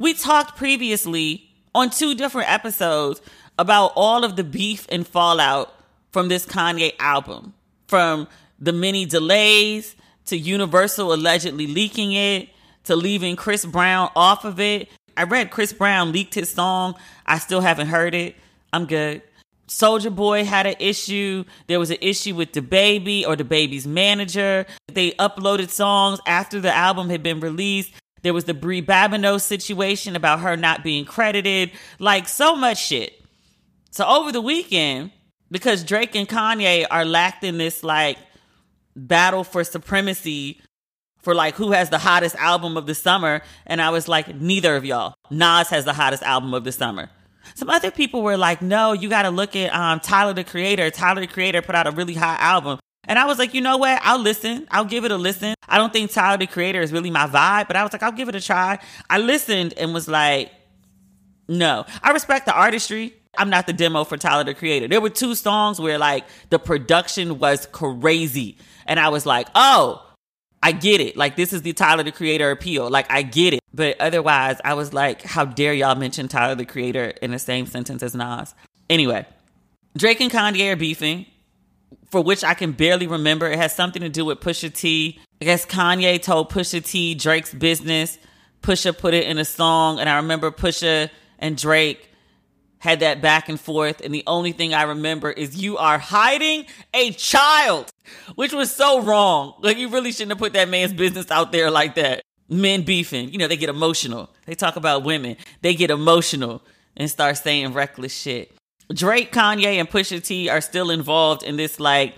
[0.00, 3.20] we talked previously on two different episodes
[3.58, 5.72] about all of the beef and fallout
[6.10, 7.52] from this Kanye album,
[7.86, 8.26] from
[8.58, 12.48] the many delays to Universal allegedly leaking it
[12.84, 14.88] to leaving Chris Brown off of it.
[15.18, 16.94] I read Chris Brown leaked his song.
[17.26, 18.36] I still haven't heard it.
[18.72, 19.20] I'm good.
[19.68, 21.44] Soulja Boy had an issue.
[21.66, 24.66] There was an issue with DaBaby or DaBaby's manager.
[24.88, 27.92] They uploaded songs after the album had been released.
[28.22, 31.70] There was the Brie Babineau situation about her not being credited.
[31.98, 33.22] Like so much shit.
[33.90, 35.10] So over the weekend,
[35.50, 38.18] because Drake and Kanye are lacked in this like
[38.94, 40.60] battle for supremacy
[41.22, 44.76] for like who has the hottest album of the summer, and I was like, neither
[44.76, 45.14] of y'all.
[45.30, 47.10] Nas has the hottest album of the summer.
[47.54, 50.90] Some other people were like, no, you got to look at um, Tyler the Creator.
[50.90, 52.78] Tyler the Creator put out a really hot album.
[53.04, 54.00] And I was like, you know what?
[54.02, 54.68] I'll listen.
[54.70, 55.54] I'll give it a listen.
[55.68, 58.12] I don't think Tyler the Creator is really my vibe, but I was like, I'll
[58.12, 58.78] give it a try.
[59.08, 60.52] I listened and was like,
[61.48, 61.86] no.
[62.02, 63.14] I respect the artistry.
[63.38, 64.88] I'm not the demo for Tyler the Creator.
[64.88, 68.58] There were two songs where like the production was crazy.
[68.86, 70.04] And I was like, oh,
[70.62, 71.16] I get it.
[71.16, 72.90] Like this is the Tyler the Creator appeal.
[72.90, 73.60] Like I get it.
[73.72, 77.66] But otherwise, I was like, how dare y'all mention Tyler the Creator in the same
[77.66, 78.54] sentence as Nas?
[78.90, 79.24] Anyway,
[79.96, 81.26] Drake and Kanye are beefing
[82.10, 83.46] for which I can barely remember.
[83.46, 85.20] It has something to do with Pusha T.
[85.40, 88.18] I guess Kanye told Pusha T Drake's business.
[88.62, 92.08] Pusha put it in a song, and I remember Pusha and Drake
[92.78, 94.00] had that back and forth.
[94.02, 97.90] And the only thing I remember is you are hiding a child,
[98.34, 99.54] which was so wrong.
[99.60, 102.22] Like, you really shouldn't have put that man's business out there like that.
[102.48, 104.28] Men beefing, you know, they get emotional.
[104.44, 106.62] They talk about women, they get emotional
[106.96, 108.52] and start saying reckless shit.
[108.92, 112.14] Drake, Kanye, and Pusha T are still involved in this like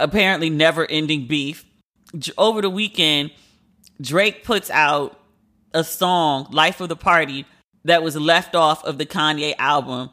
[0.00, 1.64] apparently never ending beef.
[2.38, 3.30] Over the weekend,
[4.00, 5.20] Drake puts out
[5.74, 7.44] a song, Life of the Party,
[7.84, 10.10] that was left off of the Kanye album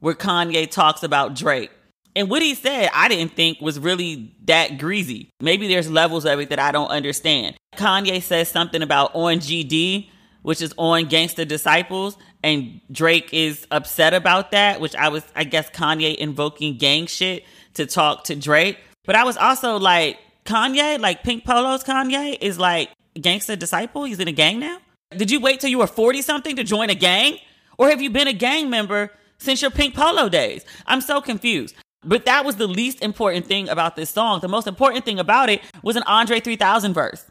[0.00, 1.70] where Kanye talks about Drake.
[2.14, 5.30] And what he said, I didn't think was really that greasy.
[5.40, 7.56] Maybe there's levels of it that I don't understand.
[7.76, 10.08] Kanye says something about on GD,
[10.46, 15.42] which is on Gangsta Disciples, and Drake is upset about that, which I was, I
[15.42, 17.42] guess, Kanye invoking gang shit
[17.74, 18.78] to talk to Drake.
[19.06, 24.04] But I was also like, Kanye, like Pink Polo's Kanye, is like Gangsta Disciple.
[24.04, 24.78] He's in a gang now.
[25.10, 27.38] Did you wait till you were 40 something to join a gang?
[27.76, 30.64] Or have you been a gang member since your Pink Polo days?
[30.86, 31.74] I'm so confused.
[32.04, 34.38] But that was the least important thing about this song.
[34.38, 37.24] The most important thing about it was an Andre 3000 verse.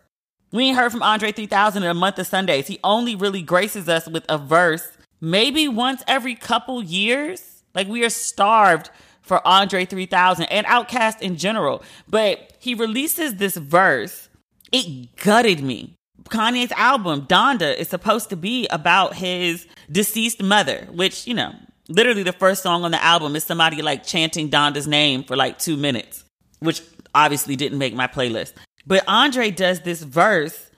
[0.51, 2.67] We ain't heard from Andre 3000 in a month of Sundays.
[2.67, 4.87] He only really graces us with a verse
[5.21, 7.63] maybe once every couple years.
[7.73, 8.89] Like we are starved
[9.21, 11.83] for Andre 3000 and Outkast in general.
[12.07, 14.29] But he releases this verse.
[14.71, 15.95] It gutted me.
[16.29, 21.53] Kanye's album, Donda, is supposed to be about his deceased mother, which, you know,
[21.87, 25.59] literally the first song on the album is somebody like chanting Donda's name for like
[25.59, 26.23] two minutes,
[26.59, 26.81] which
[27.13, 28.53] obviously didn't make my playlist.
[28.87, 30.69] But Andre does this verse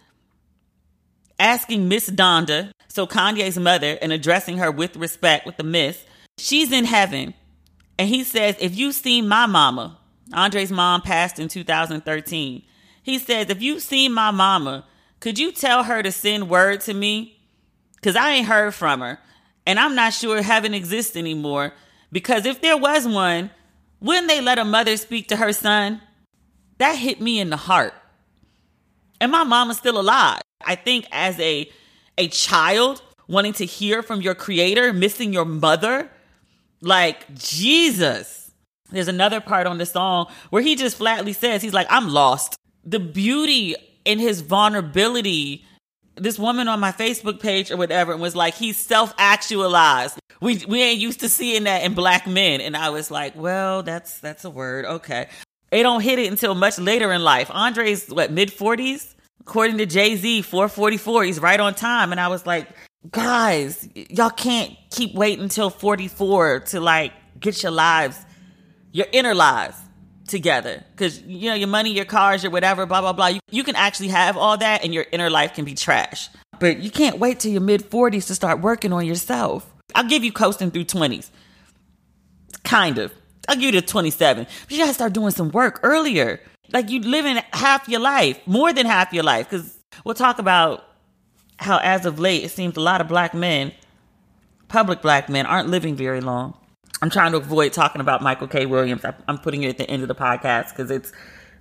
[1.40, 6.04] asking Miss Donda, so Kanye's mother, and addressing her with respect with the miss.
[6.38, 7.34] She's in heaven.
[8.00, 9.98] And he says, If you've seen my mama,
[10.34, 12.64] Andre's mom passed in 2013.
[13.04, 14.86] He says, If you've seen my mama,
[15.20, 17.40] could you tell her to send word to me?
[17.96, 19.20] Because I ain't heard from her.
[19.66, 21.74] And I'm not sure heaven exists anymore.
[22.12, 23.50] Because if there was one,
[24.00, 26.02] wouldn't they let a mother speak to her son?
[26.78, 27.94] That hit me in the heart.
[29.20, 30.42] And my mom is still alive.
[30.66, 31.70] I think as a
[32.18, 36.10] a child wanting to hear from your creator, missing your mother,
[36.82, 38.52] like Jesus.
[38.92, 42.56] There's another part on the song where he just flatly says, he's like, I'm lost.
[42.86, 45.66] The beauty in his vulnerability.
[46.16, 50.18] This woman on my Facebook page or whatever was like, he's self actualized.
[50.42, 52.62] We we ain't used to seeing that in black men.
[52.62, 54.86] And I was like, well, that's that's a word.
[54.86, 55.28] Okay.
[55.70, 57.50] They don't hit it until much later in life.
[57.52, 59.16] Andre's what, mid forties?
[59.42, 62.12] According to Jay-Z, 444, he's right on time.
[62.12, 62.68] And I was like,
[63.10, 68.20] guys, y'all can't keep waiting until 44 to like get your lives,
[68.92, 69.78] your inner lives
[70.28, 70.84] together.
[70.98, 73.28] Cause you know, your money, your cars, your whatever, blah, blah, blah.
[73.28, 76.30] You, you can actually have all that and your inner life can be trash.
[76.60, 79.74] But you can't wait till your mid 40s to start working on yourself.
[79.96, 81.30] I'll give you coasting through 20s.
[82.64, 83.14] Kind of.
[83.48, 84.46] I'll give you to 27.
[84.46, 86.40] But you gotta start doing some work earlier.
[86.74, 89.50] Like you living half your life, more than half your life.
[89.50, 90.84] Cause we'll talk about
[91.60, 93.72] how as of late it seems a lot of black men,
[94.68, 96.58] public black men, aren't living very long.
[97.02, 98.66] I'm trying to avoid talking about Michael K.
[98.66, 99.04] Williams.
[99.28, 101.12] I'm putting it at the end of the podcast because it's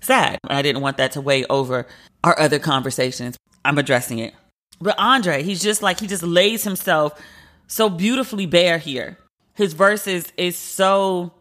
[0.01, 0.39] sad.
[0.49, 1.87] I didn't want that to weigh over
[2.25, 3.37] our other conversations.
[3.65, 4.35] I'm addressing it.
[4.81, 7.21] But Andre, he's just like, he just lays himself
[7.67, 9.19] so beautifully bare here.
[9.55, 11.33] His verses is so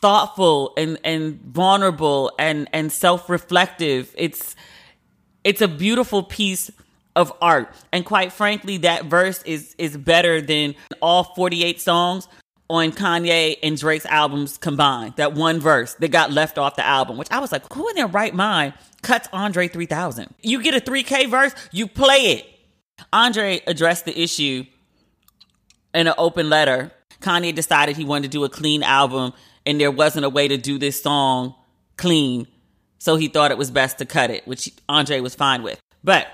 [0.00, 4.14] thoughtful and, and vulnerable and, and self-reflective.
[4.16, 4.54] It's,
[5.44, 6.70] it's a beautiful piece
[7.16, 7.74] of art.
[7.92, 12.28] And quite frankly, that verse is, is better than all 48 songs
[12.70, 15.14] on Kanye and Drake's albums combined.
[15.16, 17.96] That one verse that got left off the album, which I was like, who in
[17.96, 20.34] their right mind cuts Andre 3000?
[20.42, 22.46] You get a 3K verse, you play it.
[23.12, 24.64] Andre addressed the issue
[25.94, 26.92] in an open letter.
[27.20, 29.32] Kanye decided he wanted to do a clean album
[29.68, 31.54] and there wasn't a way to do this song
[31.98, 32.48] clean.
[32.96, 35.78] So he thought it was best to cut it, which Andre was fine with.
[36.02, 36.26] But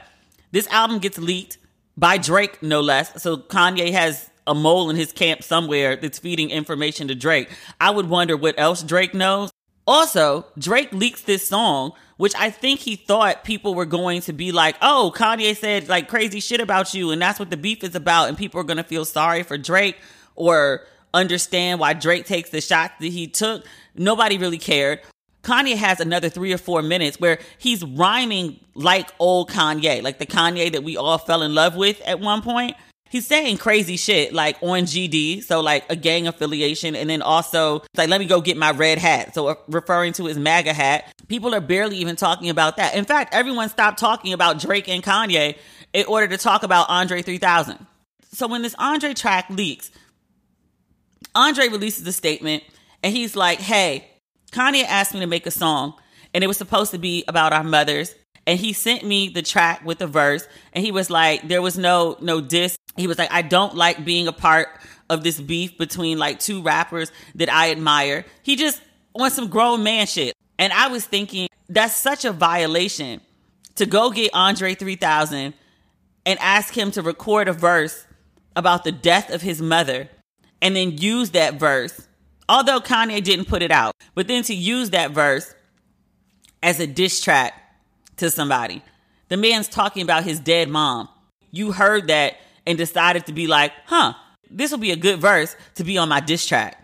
[0.53, 1.59] this album gets leaked
[1.97, 3.21] by Drake, no less.
[3.21, 7.51] So Kanye has a mole in his camp somewhere that's feeding information to Drake.
[7.81, 9.51] I would wonder what else Drake knows.
[9.85, 14.53] Also, Drake leaks this song, which I think he thought people were going to be
[14.53, 17.97] like, oh, Kanye said like crazy shit about you, and that's what the beef is
[17.97, 19.99] about, and people are going to feel sorry for Drake
[20.37, 23.65] or understand why Drake takes the shots that he took.
[23.95, 25.01] Nobody really cared.
[25.43, 30.27] Kanye has another three or four minutes where he's rhyming like old Kanye, like the
[30.27, 32.77] Kanye that we all fell in love with at one point
[33.15, 37.85] he's saying crazy shit like on GD, so like a gang affiliation, and then also
[37.97, 41.15] like let me go get my red hat, so uh, referring to his MAGA hat.
[41.29, 42.97] People are barely even talking about that.
[42.97, 45.57] In fact, everyone stopped talking about Drake and Kanye
[45.93, 47.87] in order to talk about Andre 3000.
[48.33, 49.93] So when this Andre track leaks,
[51.35, 52.63] Andre releases a statement
[53.03, 54.09] and he's like, "Hey,
[54.53, 55.95] Kanye asked me to make a song,
[56.33, 58.15] and it was supposed to be about our mothers."
[58.47, 61.79] and he sent me the track with the verse and he was like there was
[61.79, 64.69] no no diss he was like, I don't like being a part
[65.11, 68.25] of this beef between like two rappers that I admire.
[68.43, 68.81] He just
[69.15, 70.35] wants some grown man shit.
[70.59, 73.21] And I was thinking, that's such a violation
[73.77, 75.55] to go get Andre 3000
[76.27, 78.07] and ask him to record a verse
[78.57, 80.09] about the death of his mother
[80.65, 82.09] and then use that verse,
[82.49, 85.55] although Kanye didn't put it out, but then to use that verse
[86.63, 87.53] as a diss track
[88.17, 88.83] to somebody.
[89.29, 91.11] The man's talking about his dead mom.
[91.51, 94.15] You heard that and decided to be like, huh,
[94.51, 96.81] this will be a good verse to be on my diss track.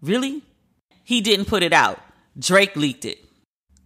[0.00, 0.42] Really?
[1.02, 1.98] He didn't put it out.
[2.38, 3.18] Drake leaked it.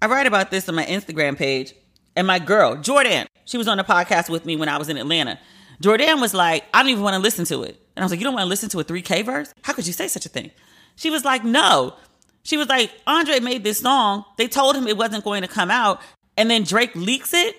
[0.02, 1.72] I write about this on my Instagram page,
[2.14, 4.98] and my girl, Jordan, she was on the podcast with me when I was in
[4.98, 5.38] Atlanta.
[5.80, 7.80] Jordan was like, I don't even want to listen to it.
[7.96, 9.52] And I was like, You don't want to listen to a 3K verse?
[9.62, 10.50] How could you say such a thing?
[10.96, 11.94] She was like, No.
[12.42, 14.24] She was like, Andre made this song.
[14.36, 16.00] They told him it wasn't going to come out.
[16.36, 17.56] And then Drake leaks it.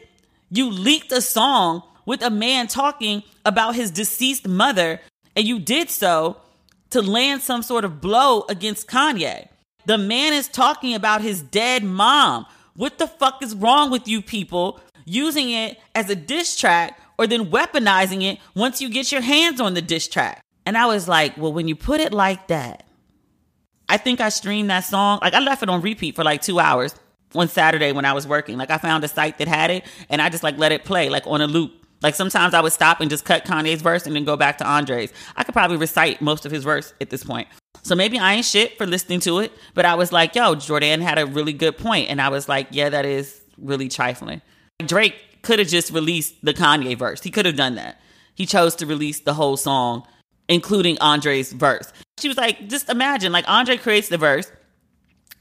[0.52, 5.02] You leaked a song with a man talking about his deceased mother,
[5.36, 6.38] and you did so
[6.91, 9.48] to land some sort of blow against Kanye.
[9.86, 12.45] The man is talking about his dead mom.
[12.76, 17.28] What the fuck is wrong with you people using it as a diss track or
[17.28, 20.41] then weaponizing it once you get your hands on the diss track?
[20.65, 22.84] And I was like, well, when you put it like that,
[23.88, 25.19] I think I streamed that song.
[25.21, 26.95] Like I left it on repeat for like two hours
[27.36, 28.58] on Saturday when I was working.
[28.58, 31.10] Like I found a site that had it and I just like let it play
[31.10, 34.15] like on a loop like sometimes I would stop and just cut Kanye's verse and
[34.15, 35.12] then go back to Andre's.
[35.36, 37.47] I could probably recite most of his verse at this point.
[37.82, 41.02] So maybe I ain't shit for listening to it, but I was like, yo, Jordan
[41.02, 42.10] had a really good point.
[42.10, 44.42] And I was like, yeah, that is really trifling.
[44.84, 47.21] Drake could have just released the Kanye verse.
[47.21, 48.02] He could have done that.
[48.34, 50.06] He chose to release the whole song,
[50.50, 51.92] including Andre's verse.
[52.19, 54.52] She was like, just imagine, like Andre creates the verse.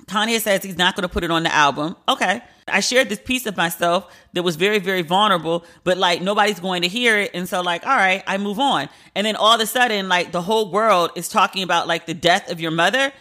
[0.07, 1.97] Kanye says he's not going to put it on the album.
[2.09, 2.43] Okay.
[2.68, 6.82] I shared this piece of myself that was very, very vulnerable, but like nobody's going
[6.82, 7.30] to hear it.
[7.35, 8.89] And so, like, all right, I move on.
[9.14, 12.14] And then all of a sudden, like, the whole world is talking about like the
[12.14, 13.12] death of your mother.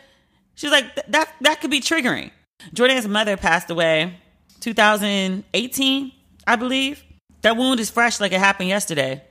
[0.55, 2.31] She's like, that, that could be triggering.
[2.73, 4.17] Jordan's mother passed away
[4.63, 6.11] 2018,
[6.47, 7.03] I believe.
[7.41, 9.21] That wound is fresh like it happened yesterday.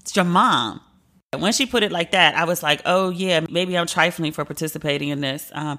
[0.00, 0.82] It's your mom.
[1.36, 4.44] When she put it like that, I was like, oh, yeah, maybe I'm trifling for
[4.44, 5.50] participating in this.
[5.54, 5.78] Um,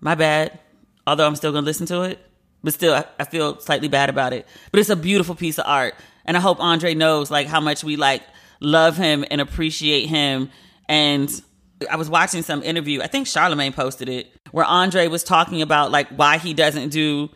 [0.00, 0.58] my bad.
[1.06, 2.18] Although I'm still going to listen to it,
[2.62, 4.46] but still, I, I feel slightly bad about it.
[4.70, 5.94] But it's a beautiful piece of art.
[6.24, 8.22] And I hope Andre knows like how much we like
[8.60, 10.50] love him and appreciate him.
[10.88, 11.28] And
[11.90, 15.90] I was watching some interview, I think Charlemagne posted it, where Andre was talking about
[15.90, 17.30] like why he doesn't do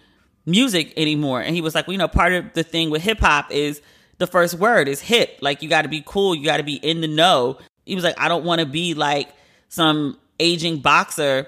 [0.47, 1.41] music anymore.
[1.41, 3.83] And he was like, well, you know, part of the thing with hip hop is
[4.19, 5.39] the first word is hip.
[5.41, 7.59] Like you got to be cool, you got to be in the know.
[7.85, 9.29] He was like, I don't want to be like
[9.69, 11.47] some aging boxer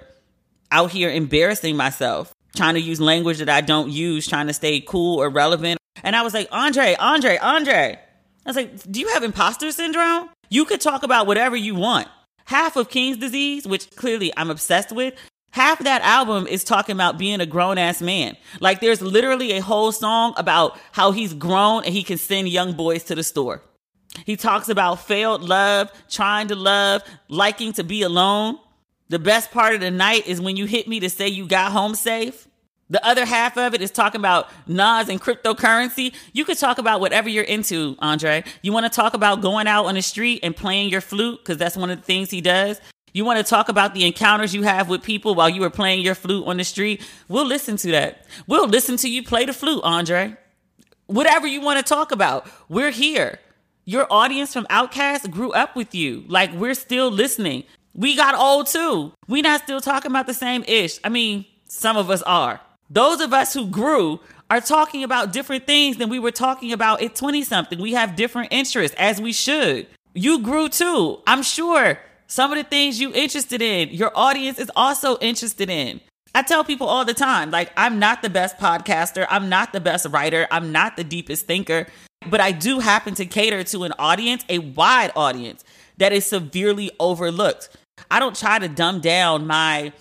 [0.71, 4.81] out here embarrassing myself, trying to use language that I don't use, trying to stay
[4.81, 5.79] cool or relevant.
[6.03, 7.99] And I was like, Andre, Andre, Andre.
[8.47, 10.29] I was like, do you have imposter syndrome?
[10.49, 12.09] You could talk about whatever you want.
[12.45, 15.15] Half of King's disease, which clearly I'm obsessed with,
[15.59, 18.37] half that album is talking about being a grown ass man.
[18.61, 22.75] Like there's literally a whole song about how he's grown and he can send young
[22.75, 23.61] boys to the store.
[24.25, 28.59] He talks about failed love, trying to love, liking to be alone.
[29.09, 31.73] The best part of the night is when you hit me to say you got
[31.73, 32.47] home safe.
[32.89, 36.15] The other half of it is talking about Nas and cryptocurrency.
[36.33, 38.45] You could talk about whatever you're into, Andre.
[38.63, 41.59] You want to talk about going out on the street and playing your flute because
[41.59, 42.81] that's one of the things he does.
[43.13, 46.03] You want to talk about the encounters you have with people while you were playing
[46.03, 47.03] your flute on the street?
[47.29, 48.27] We'll listen to that.
[48.47, 50.37] We'll listen to you play the flute, Andre.
[51.07, 53.39] Whatever you want to talk about, we're here.
[53.85, 56.25] Your audience from Outkast grew up with you.
[56.29, 57.65] Like we're still listening.
[57.95, 59.13] We got old too.
[59.27, 61.01] We not still talking about the same ish.
[61.03, 62.61] I mean, some of us are.
[62.91, 67.03] Those of us who grew are talking about different things than we were talking about
[67.03, 67.81] at 20 something.
[67.81, 69.87] We have different interests as we should.
[70.15, 71.21] You grew too.
[71.27, 71.99] I'm sure
[72.29, 76.01] some of the things you interested in, your audience is also interested in.
[76.35, 79.27] I tell people all the time, like, I'm not the best podcaster.
[79.31, 80.47] I'm not the best writer.
[80.51, 81.87] I'm not the deepest thinker,
[82.29, 85.65] but I do happen to cater to an audience, a wide audience
[85.97, 87.71] that is severely overlooked.
[88.11, 89.93] I don't try to dumb down my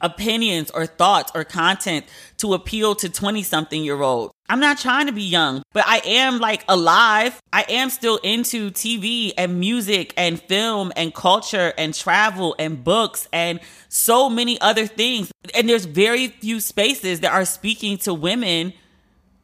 [0.00, 2.06] opinions or thoughts or content
[2.38, 4.32] to appeal to 20 something year olds.
[4.48, 7.38] I'm not trying to be young, but I am like alive.
[7.52, 13.28] I am still into TV and music and film and culture and travel and books
[13.32, 15.30] and so many other things.
[15.54, 18.72] And there's very few spaces that are speaking to women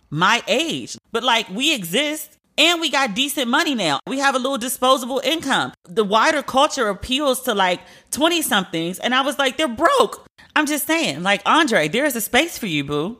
[0.09, 0.97] my age.
[1.13, 4.01] But like we exist and we got decent money now.
[4.07, 5.73] We have a little disposable income.
[5.85, 7.81] The wider culture appeals to like
[8.11, 8.99] 20 somethings.
[8.99, 10.27] And I was like, they're broke.
[10.57, 13.19] I'm just saying, like, Andre, there is a space for you, boo.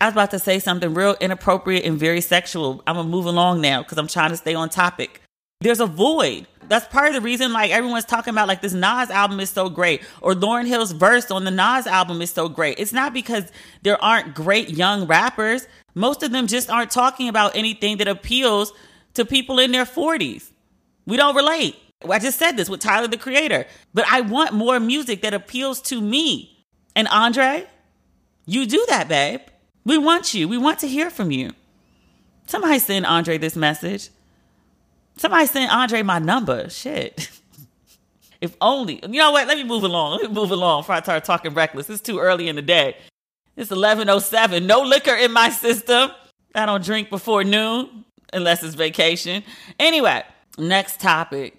[0.00, 2.82] I was about to say something real inappropriate and very sexual.
[2.86, 5.20] I'm gonna move along now because I'm trying to stay on topic.
[5.60, 6.46] There's a void.
[6.68, 9.68] That's part of the reason, like, everyone's talking about, like, this Nas album is so
[9.68, 12.78] great, or Lauryn Hill's verse on the Nas album is so great.
[12.78, 13.44] It's not because
[13.82, 15.66] there aren't great young rappers.
[15.94, 18.72] Most of them just aren't talking about anything that appeals
[19.14, 20.50] to people in their 40s.
[21.06, 21.76] We don't relate.
[22.08, 25.80] I just said this with Tyler the Creator, but I want more music that appeals
[25.82, 26.66] to me.
[26.94, 27.66] And Andre,
[28.44, 29.40] you do that, babe.
[29.84, 30.48] We want you.
[30.48, 31.52] We want to hear from you.
[32.46, 34.10] Somebody send Andre this message.
[35.16, 36.68] Somebody sent Andre my number.
[36.68, 37.30] Shit.
[38.40, 39.00] if only.
[39.02, 39.46] You know what?
[39.48, 40.12] Let me move along.
[40.20, 41.88] Let me move along before I start talking reckless.
[41.90, 42.96] It's too early in the day.
[43.56, 44.66] It's 11.07.
[44.66, 46.10] No liquor in my system.
[46.54, 49.42] I don't drink before noon unless it's vacation.
[49.78, 50.22] Anyway,
[50.58, 51.58] next topic.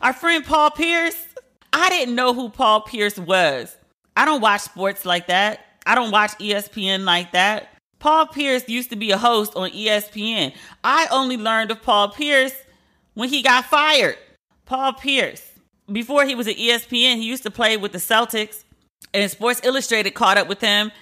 [0.00, 1.26] Our friend Paul Pierce,
[1.72, 3.76] I didn't know who Paul Pierce was.
[4.16, 5.60] I don't watch sports like that.
[5.86, 7.68] I don't watch ESPN like that.
[7.98, 10.54] Paul Pierce used to be a host on ESPN.
[10.82, 12.54] I only learned of Paul Pierce
[13.14, 14.16] when he got fired.
[14.64, 15.46] Paul Pierce,
[15.90, 18.64] before he was at ESPN, he used to play with the Celtics,
[19.12, 20.92] and Sports Illustrated caught up with him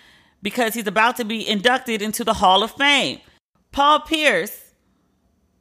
[0.43, 3.21] because he's about to be inducted into the Hall of Fame.
[3.71, 4.73] Paul Pierce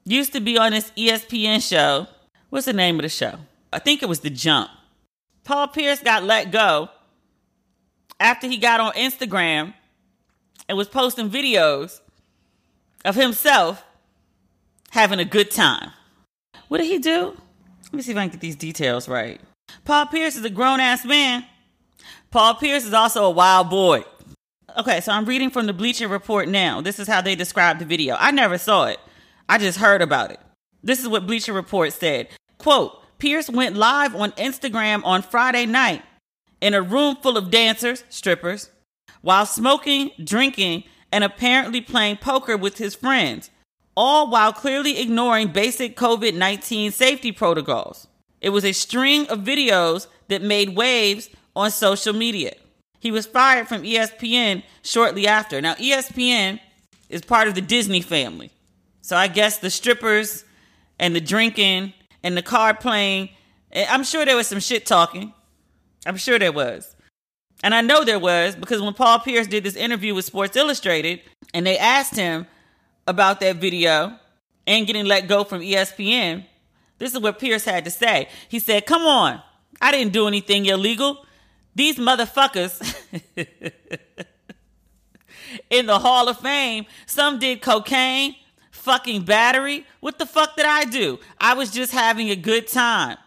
[0.06, 2.08] used to be on this ESPN show
[2.58, 3.36] What's the name of the show?
[3.72, 4.72] I think it was The Jump.
[5.44, 6.90] Paul Pierce got let go
[8.20, 9.76] after he got on Instagram
[10.68, 12.00] and was posting videos
[13.06, 13.84] of himself
[14.90, 15.92] having a good time.
[16.68, 17.38] What did he do?
[17.84, 19.40] Let me see if I can get these details right.
[19.86, 21.46] Paul Pierce is a grown ass man.
[22.32, 24.04] Paul Pierce is also a wild boy.
[24.80, 26.82] Okay, so I'm reading from the Bleacher Report now.
[26.82, 28.16] This is how they described the video.
[28.18, 29.00] I never saw it,
[29.48, 30.40] I just heard about it.
[30.82, 32.30] This is what Bleacher Report said.
[32.68, 36.04] Quote, Pierce went live on Instagram on Friday night
[36.60, 38.72] in a room full of dancers, strippers,
[39.22, 43.52] while smoking, drinking, and apparently playing poker with his friends,
[43.96, 48.08] all while clearly ignoring basic COVID 19 safety protocols.
[48.42, 52.54] It was a string of videos that made waves on social media.
[53.00, 55.62] He was fired from ESPN shortly after.
[55.62, 56.60] Now, ESPN
[57.08, 58.52] is part of the Disney family.
[59.00, 60.44] So I guess the strippers
[61.00, 61.94] and the drinking
[62.28, 63.30] and the car playing,
[63.74, 65.34] I'm sure there was some shit talking.
[66.06, 66.94] I'm sure there was.
[67.64, 71.22] And I know there was because when Paul Pierce did this interview with Sports Illustrated
[71.54, 72.46] and they asked him
[73.08, 74.14] about that video
[74.68, 76.46] and getting let go from ESPN,
[77.00, 78.28] this is what Pierce had to say.
[78.50, 79.42] He said, Come on,
[79.82, 81.26] I didn't do anything illegal.
[81.74, 82.96] These motherfuckers
[85.70, 88.36] in the Hall of Fame, some did cocaine,
[88.88, 89.86] fucking battery.
[90.00, 91.20] What the fuck did I do?
[91.42, 93.18] I was just having a good time.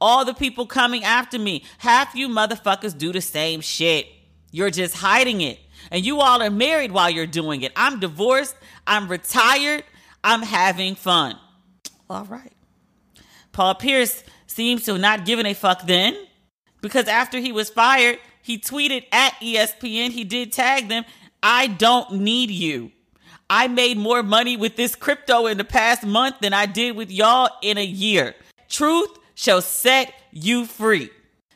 [0.00, 4.06] All the people coming after me, half you motherfuckers do the same shit.
[4.52, 5.58] You're just hiding it.
[5.90, 7.72] And you all are married while you're doing it.
[7.74, 8.54] I'm divorced.
[8.86, 9.82] I'm retired.
[10.22, 11.36] I'm having fun.
[12.08, 12.52] All right.
[13.50, 16.16] Paul Pierce seems to have not given a fuck then
[16.80, 20.10] because after he was fired, he tweeted at ESPN.
[20.10, 21.04] He did tag them.
[21.42, 22.92] I don't need you.
[23.54, 27.10] I made more money with this crypto in the past month than I did with
[27.10, 28.34] y'all in a year.
[28.70, 31.10] Truth shall set you free.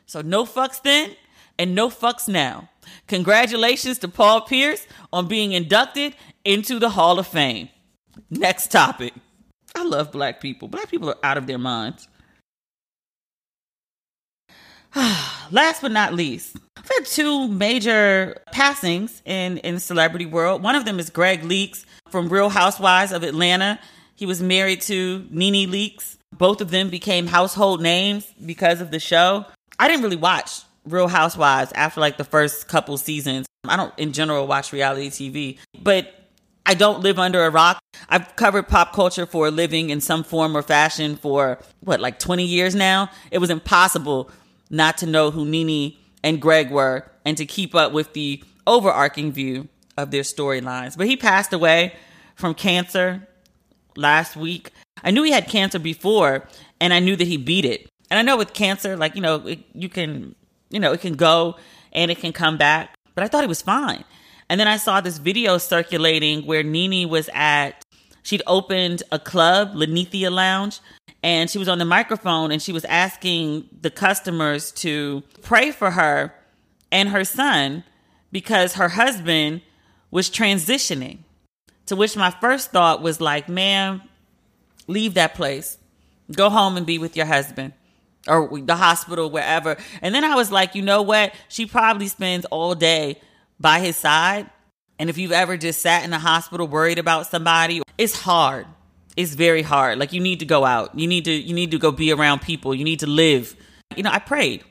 [0.04, 1.16] So no fucks then
[1.58, 2.68] and no fucks now.
[3.06, 7.70] Congratulations to Paul Pierce on being inducted into the Hall of Fame.
[8.28, 9.14] Next topic.
[9.74, 10.68] I love black people.
[10.68, 12.08] Black people are out of their minds.
[15.50, 20.62] Last but not least, I've had two major passings in in celebrity world.
[20.62, 23.78] One of them is Gregg Leakes from Real Housewives of Atlanta.
[24.14, 26.16] He was married to Nene Leakes.
[26.32, 29.44] Both of them became household names because of the show.
[29.78, 33.46] I didn't really watch Real Housewives after like the first couple seasons.
[33.64, 36.14] I don't in general watch reality TV, but
[36.64, 37.78] I don't live under a rock.
[38.08, 42.18] I've covered pop culture for a living in some form or fashion for what, like
[42.18, 43.10] 20 years now.
[43.30, 44.30] It was impossible
[44.70, 49.32] not to know who Nene and Gregg were and to keep up with the overarching
[49.32, 50.96] view of their storylines.
[50.96, 51.94] But he passed away
[52.34, 53.26] from cancer
[53.96, 54.70] last week.
[55.02, 56.46] I knew he had cancer before
[56.80, 57.88] and I knew that he beat it.
[58.10, 60.34] And I know with cancer, like, you know, it, you can,
[60.70, 61.56] you know, it can go
[61.92, 64.04] and it can come back, but I thought he was fine.
[64.48, 67.82] And then I saw this video circulating where Nene was at,
[68.26, 70.80] she'd opened a club, Linnethia Lounge,
[71.22, 75.92] and she was on the microphone and she was asking the customers to pray for
[75.92, 76.34] her
[76.90, 77.84] and her son
[78.32, 79.62] because her husband
[80.10, 81.18] was transitioning.
[81.86, 84.02] To which my first thought was like, ma'am,
[84.88, 85.78] leave that place.
[86.32, 87.74] Go home and be with your husband
[88.26, 89.76] or the hospital, wherever.
[90.02, 91.32] And then I was like, you know what?
[91.48, 93.20] She probably spends all day
[93.60, 94.50] by his side.
[94.98, 98.66] And if you've ever just sat in the hospital worried about somebody, it's hard
[99.16, 99.98] it's very hard.
[99.98, 100.96] Like you need to go out.
[100.98, 102.74] You need to you need to go be around people.
[102.74, 103.56] You need to live.
[103.96, 104.62] You know, I prayed.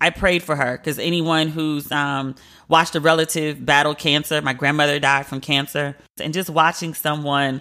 [0.00, 2.34] I prayed for her because anyone who's um,
[2.68, 7.60] watched a relative battle cancer, my grandmother died from cancer, and just watching someone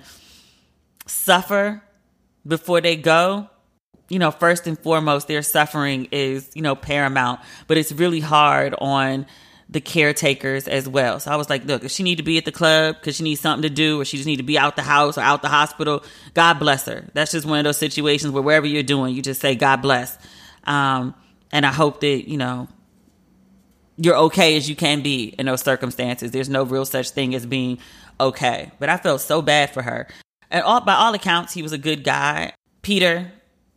[1.05, 1.83] suffer
[2.47, 3.49] before they go,
[4.07, 8.73] you know, first and foremost, their suffering is, you know, paramount, but it's really hard
[8.79, 9.25] on
[9.69, 11.19] the caretakers as well.
[11.19, 13.23] So I was like, look, if she need to be at the club because she
[13.23, 15.43] needs something to do, or she just need to be out the house or out
[15.43, 16.03] the hospital,
[16.33, 17.05] God bless her.
[17.13, 20.17] That's just one of those situations where wherever you're doing, you just say God bless.
[20.63, 21.13] Um,
[21.51, 22.67] and I hope that you know
[23.97, 26.31] you're okay as you can be in those circumstances.
[26.31, 27.79] There's no real such thing as being
[28.19, 28.71] okay.
[28.79, 30.07] But I felt so bad for her.
[30.49, 32.53] And all, by all accounts, he was a good guy.
[32.81, 33.31] Peter,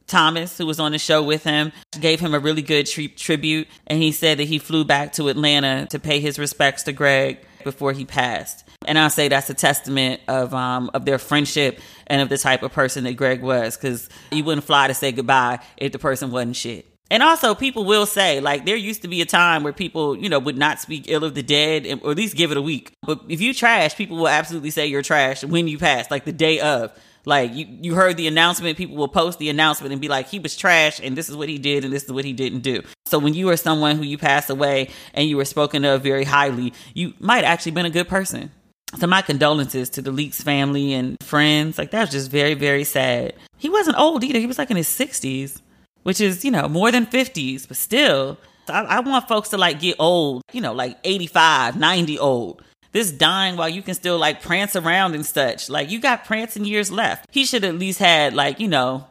[0.06, 3.68] Thomas, who was on the show with him, gave him a really good tri- tribute.
[3.86, 7.38] And he said that he flew back to Atlanta to pay his respects to Gregg
[7.64, 8.64] before he passed.
[8.86, 12.62] And I'll say that's a testament of um, of their friendship and of the type
[12.62, 16.32] of person that Gregg was, because you wouldn't fly to say goodbye if the person
[16.32, 16.86] wasn't shit.
[17.08, 20.30] And also, people will say, like, there used to be a time where people, you
[20.30, 22.94] know, would not speak ill of the dead, or at least give it a week.
[23.02, 26.32] But if you trash, people will absolutely say you're trash when you pass, like the
[26.32, 26.90] day of.
[27.24, 30.38] Like you, you heard the announcement, people will post the announcement and be like, he
[30.38, 32.82] was trash and this is what he did and this is what he didn't do.
[33.06, 36.24] So when you are someone who you pass away and you were spoken of very
[36.24, 38.50] highly, you might actually been a good person.
[38.98, 41.78] So my condolences to the Leakes family and friends.
[41.78, 43.34] Like that was just very, very sad.
[43.56, 44.38] He wasn't old either.
[44.38, 45.62] He was like in his sixties,
[46.02, 48.36] which is, you know, more than fifties, but still,
[48.68, 52.62] I, I want folks to like get old, you know, like 85, 90 old
[52.92, 55.68] this dying while you can still like prance around and such.
[55.68, 57.26] Like you got prancing years left.
[57.30, 59.06] He should at least had like, you know,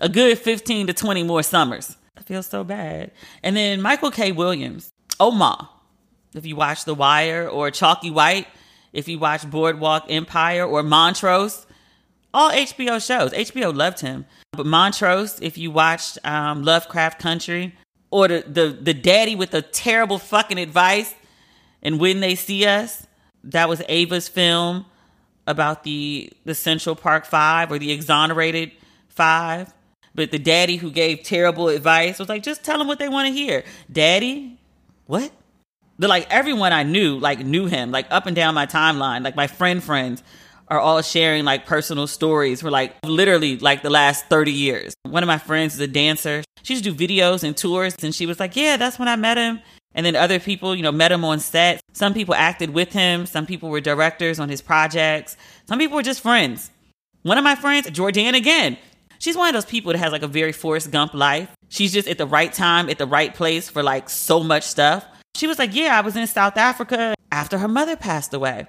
[0.00, 1.96] a good 15 to 20 more summers.
[2.16, 3.12] I feel so bad.
[3.42, 4.32] And then Michael K.
[4.32, 5.68] Williams, Omar.
[6.34, 8.46] If you watch The Wire or Chalky White,
[8.92, 11.66] if you watch Boardwalk Empire or Montrose,
[12.34, 13.32] all HBO shows.
[13.32, 14.26] HBO loved him.
[14.52, 17.74] But Montrose, if you watched um, Lovecraft Country,
[18.10, 21.14] or the, the the daddy with the terrible fucking advice,
[21.82, 23.05] and when they see us,
[23.46, 24.86] that was Ava's film
[25.46, 28.72] about the the Central Park Five or the exonerated
[29.08, 29.72] five.
[30.14, 33.28] But the daddy who gave terrible advice was like, just tell them what they want
[33.28, 33.64] to hear.
[33.92, 34.58] Daddy,
[35.06, 35.30] what?
[35.98, 39.24] The like everyone I knew like knew him like up and down my timeline.
[39.24, 40.22] Like my friend friends
[40.68, 44.94] are all sharing like personal stories for like literally like the last 30 years.
[45.04, 46.42] One of my friends is a dancer.
[46.62, 49.16] She used to do videos and tours and she was like, "Yeah, that's when I
[49.16, 49.60] met him."
[49.96, 51.80] And then other people, you know, met him on set.
[51.94, 55.36] Some people acted with him, some people were directors on his projects.
[55.66, 56.70] Some people were just friends.
[57.22, 58.76] One of my friends, Jordan again,
[59.18, 61.48] she's one of those people that has like a very Forrest Gump life.
[61.70, 65.04] She's just at the right time, at the right place for like so much stuff.
[65.34, 68.66] She was like, Yeah, I was in South Africa after her mother passed away.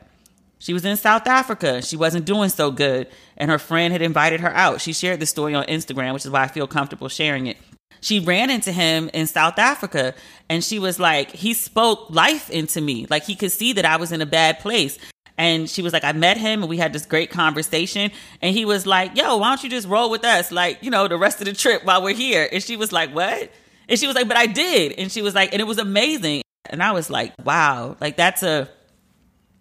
[0.60, 1.82] She was in South Africa.
[1.82, 3.08] She wasn't doing so good,
[3.38, 4.82] and her friend had invited her out.
[4.82, 7.58] She shared the story on Instagram, which is why I feel comfortable sharing it.
[8.02, 10.14] She ran into him in South Africa,
[10.50, 13.08] and she was like, He spoke life into me.
[13.10, 14.98] Like, he could see that I was in a bad place.
[15.40, 18.12] And she was like, I met him and we had this great conversation.
[18.42, 20.52] And he was like, Yo, why don't you just roll with us?
[20.52, 22.50] Like, you know, the rest of the trip while we're here.
[22.52, 23.52] And she was like, What?
[23.88, 24.94] And she was like, But I did.
[24.94, 26.42] And she was like, And it was amazing.
[26.70, 28.68] And I was like, Wow, like that's a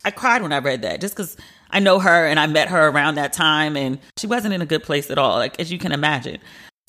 [0.05, 1.37] I cried when I read that just because
[1.69, 4.67] I know her and I met her around that time and she wasn't in a
[4.67, 6.39] good place at all, like as you can imagine.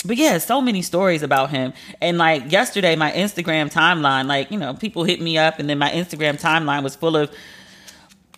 [0.08, 1.74] But yeah, so many stories about him.
[2.02, 5.78] And like yesterday, my Instagram timeline, like, you know, people hit me up and then
[5.78, 7.30] my Instagram timeline was full of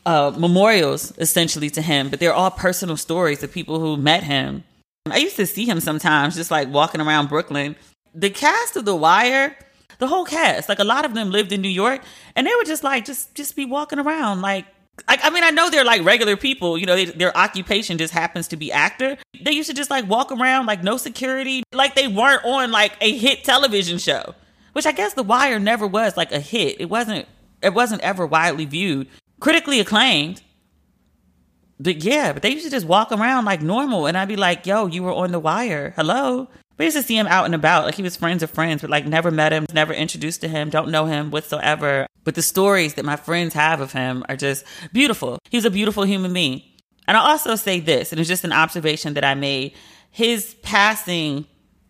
[0.06, 4.64] uh, memorials essentially to him, but they're all personal stories of people who met him.
[5.10, 7.76] I used to see him sometimes just like walking around Brooklyn.
[8.14, 9.56] The cast of The Wire,
[10.00, 12.02] the whole cast, like a lot of them lived in New York,
[12.36, 14.66] and they were just like just just be walking around like.
[15.08, 16.78] I, I mean, I know they're like regular people.
[16.78, 19.18] You know, they, their occupation just happens to be actor.
[19.42, 22.94] They used to just like walk around like no security, like they weren't on like
[23.02, 24.36] a hit television show.
[24.74, 26.80] Which I guess The Wire never was like a hit.
[26.80, 27.28] It wasn't.
[27.62, 29.08] It wasn't ever widely viewed,
[29.40, 30.42] critically acclaimed.
[31.80, 34.66] But yeah, but they used to just walk around like normal, and I'd be like,
[34.66, 35.94] "Yo, you were on The Wire.
[35.96, 36.48] Hello."
[36.80, 38.90] We used to see him out and about, like he was friends of friends, but
[38.90, 42.08] like never met him, never introduced to him, don't know him whatsoever.
[42.24, 44.64] But the stories that my friends have of him are just
[44.94, 45.40] beautiful.
[45.50, 46.62] He's a beautiful human being.
[47.06, 49.74] And I'll also say this, and it's just an observation that I made.
[50.10, 51.48] His passing,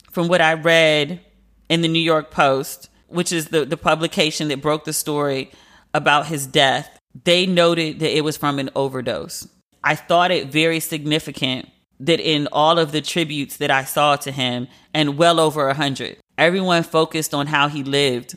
[0.10, 1.22] from what I read
[1.70, 5.52] in the New York Post, which is the, the publication that broke the story
[5.94, 9.48] about his death, they noted that it was from an overdose.
[9.84, 11.70] I thought it very significant
[12.00, 15.74] that in all of the tributes that I saw to him, and well over a
[15.74, 18.36] hundred, everyone focused on how he lived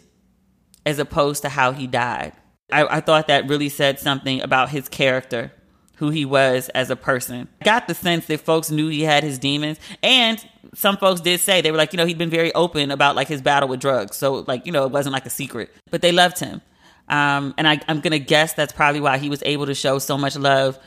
[0.84, 2.32] as opposed to how he died.
[2.72, 5.52] I, I, thought that really said something about his character,
[5.96, 7.48] who he was as a person.
[7.60, 10.44] I got the sense that folks knew he had his demons, and
[10.74, 13.28] some folks did say they were like, you know, he'd been very open about like
[13.28, 16.12] his battle with drugs, so like you know, it wasn't like a secret, but they
[16.12, 16.62] loved him.
[17.08, 20.16] Um, and I, I'm gonna guess that's probably why he was able to show so
[20.16, 20.78] much love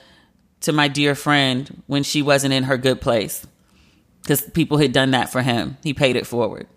[0.62, 3.46] to my dear friend when she wasn't in her good place
[4.22, 5.78] because people had done that for him.
[5.84, 6.68] He paid it forward.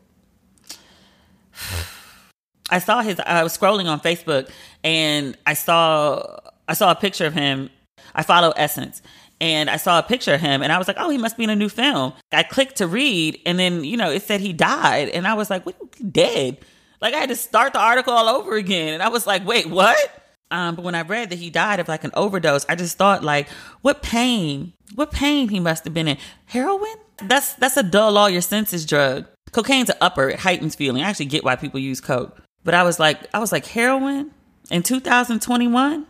[2.71, 3.19] I saw his.
[3.21, 4.51] I was scrolling on Facebook
[4.85, 7.71] and I saw I saw a picture of him.
[8.15, 9.01] I follow Essence
[9.41, 11.45] and I saw a picture of him and I was like, oh, he must be
[11.45, 12.13] in a new film.
[12.33, 15.51] I clicked to read and then you know it said he died and I was
[15.51, 15.77] like, what?
[16.13, 16.59] Dead?
[17.01, 19.67] Like I had to start the article all over again and I was like, wait,
[19.67, 20.28] what?
[20.51, 23.23] Um, but when I read that he died of like an overdose, I just thought
[23.23, 23.49] like,
[23.83, 26.19] what pain, what pain he must have been in.
[26.47, 26.95] Heroin?
[27.23, 29.27] That's that's a dull all your senses drug.
[29.53, 31.03] Cocaine's an upper, it heightens feeling.
[31.03, 32.41] I actually get why people use coke.
[32.65, 34.31] But I was like, I was like, heroin
[34.71, 36.07] in 2021,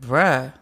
[0.00, 0.52] bruh,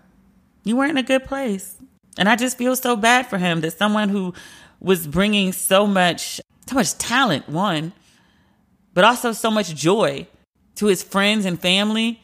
[0.64, 1.76] you weren't in a good place.
[2.18, 4.32] And I just feel so bad for him that someone who
[4.80, 7.92] was bringing so much, so much talent, one,
[8.94, 10.26] but also so much joy
[10.76, 12.22] to his friends and family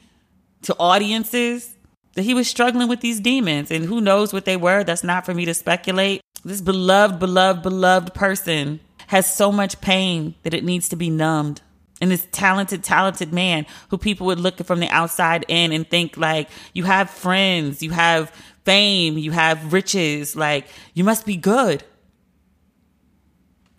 [0.63, 1.77] to audiences
[2.15, 4.85] that he was struggling with these demons and who knows what they were.
[4.85, 6.21] That's not for me to speculate.
[6.45, 11.63] This beloved, beloved, beloved person has so much pain that it needs to be numbed.
[12.01, 15.89] And this talented, talented man who people would look at from the outside in and
[15.89, 18.31] think like, you have friends, you have
[18.65, 21.85] fame, you have riches, like, you must be good.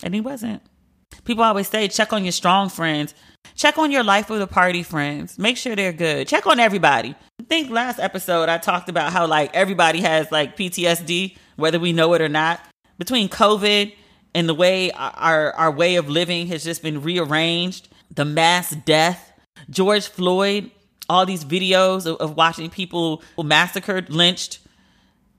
[0.03, 0.61] And he wasn't.
[1.25, 3.13] People always say, check on your strong friends.
[3.55, 5.37] Check on your life of the party friends.
[5.37, 6.27] Make sure they're good.
[6.27, 7.15] Check on everybody.
[7.47, 11.93] Think think last episode I talked about how like everybody has like PTSD, whether we
[11.93, 12.59] know it or not.
[12.97, 13.93] Between COVID
[14.33, 19.31] and the way our our way of living has just been rearranged, the mass death,
[19.69, 20.71] George Floyd,
[21.07, 24.59] all these videos of, of watching people massacred, lynched,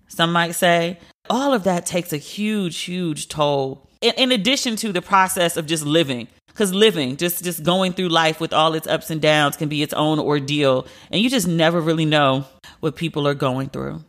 [0.08, 0.98] some might say.
[1.28, 3.88] All of that takes a huge, huge toll.
[4.02, 8.40] In addition to the process of just living, because living just just going through life
[8.40, 11.80] with all its ups and downs can be its own ordeal and you just never
[11.80, 12.46] really know
[12.80, 14.02] what people are going through.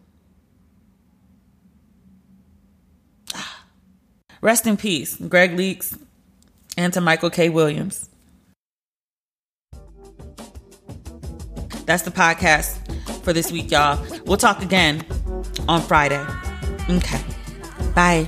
[3.34, 3.64] Ah.
[4.42, 5.98] Rest in peace gregg leakes
[6.78, 7.50] and to michael k.
[7.50, 8.10] Williams.
[11.86, 14.00] That's the podcast for this week y'all.
[14.26, 15.04] We'll talk again
[15.68, 16.24] on friday.
[16.90, 17.22] Okay.
[17.96, 18.28] Bye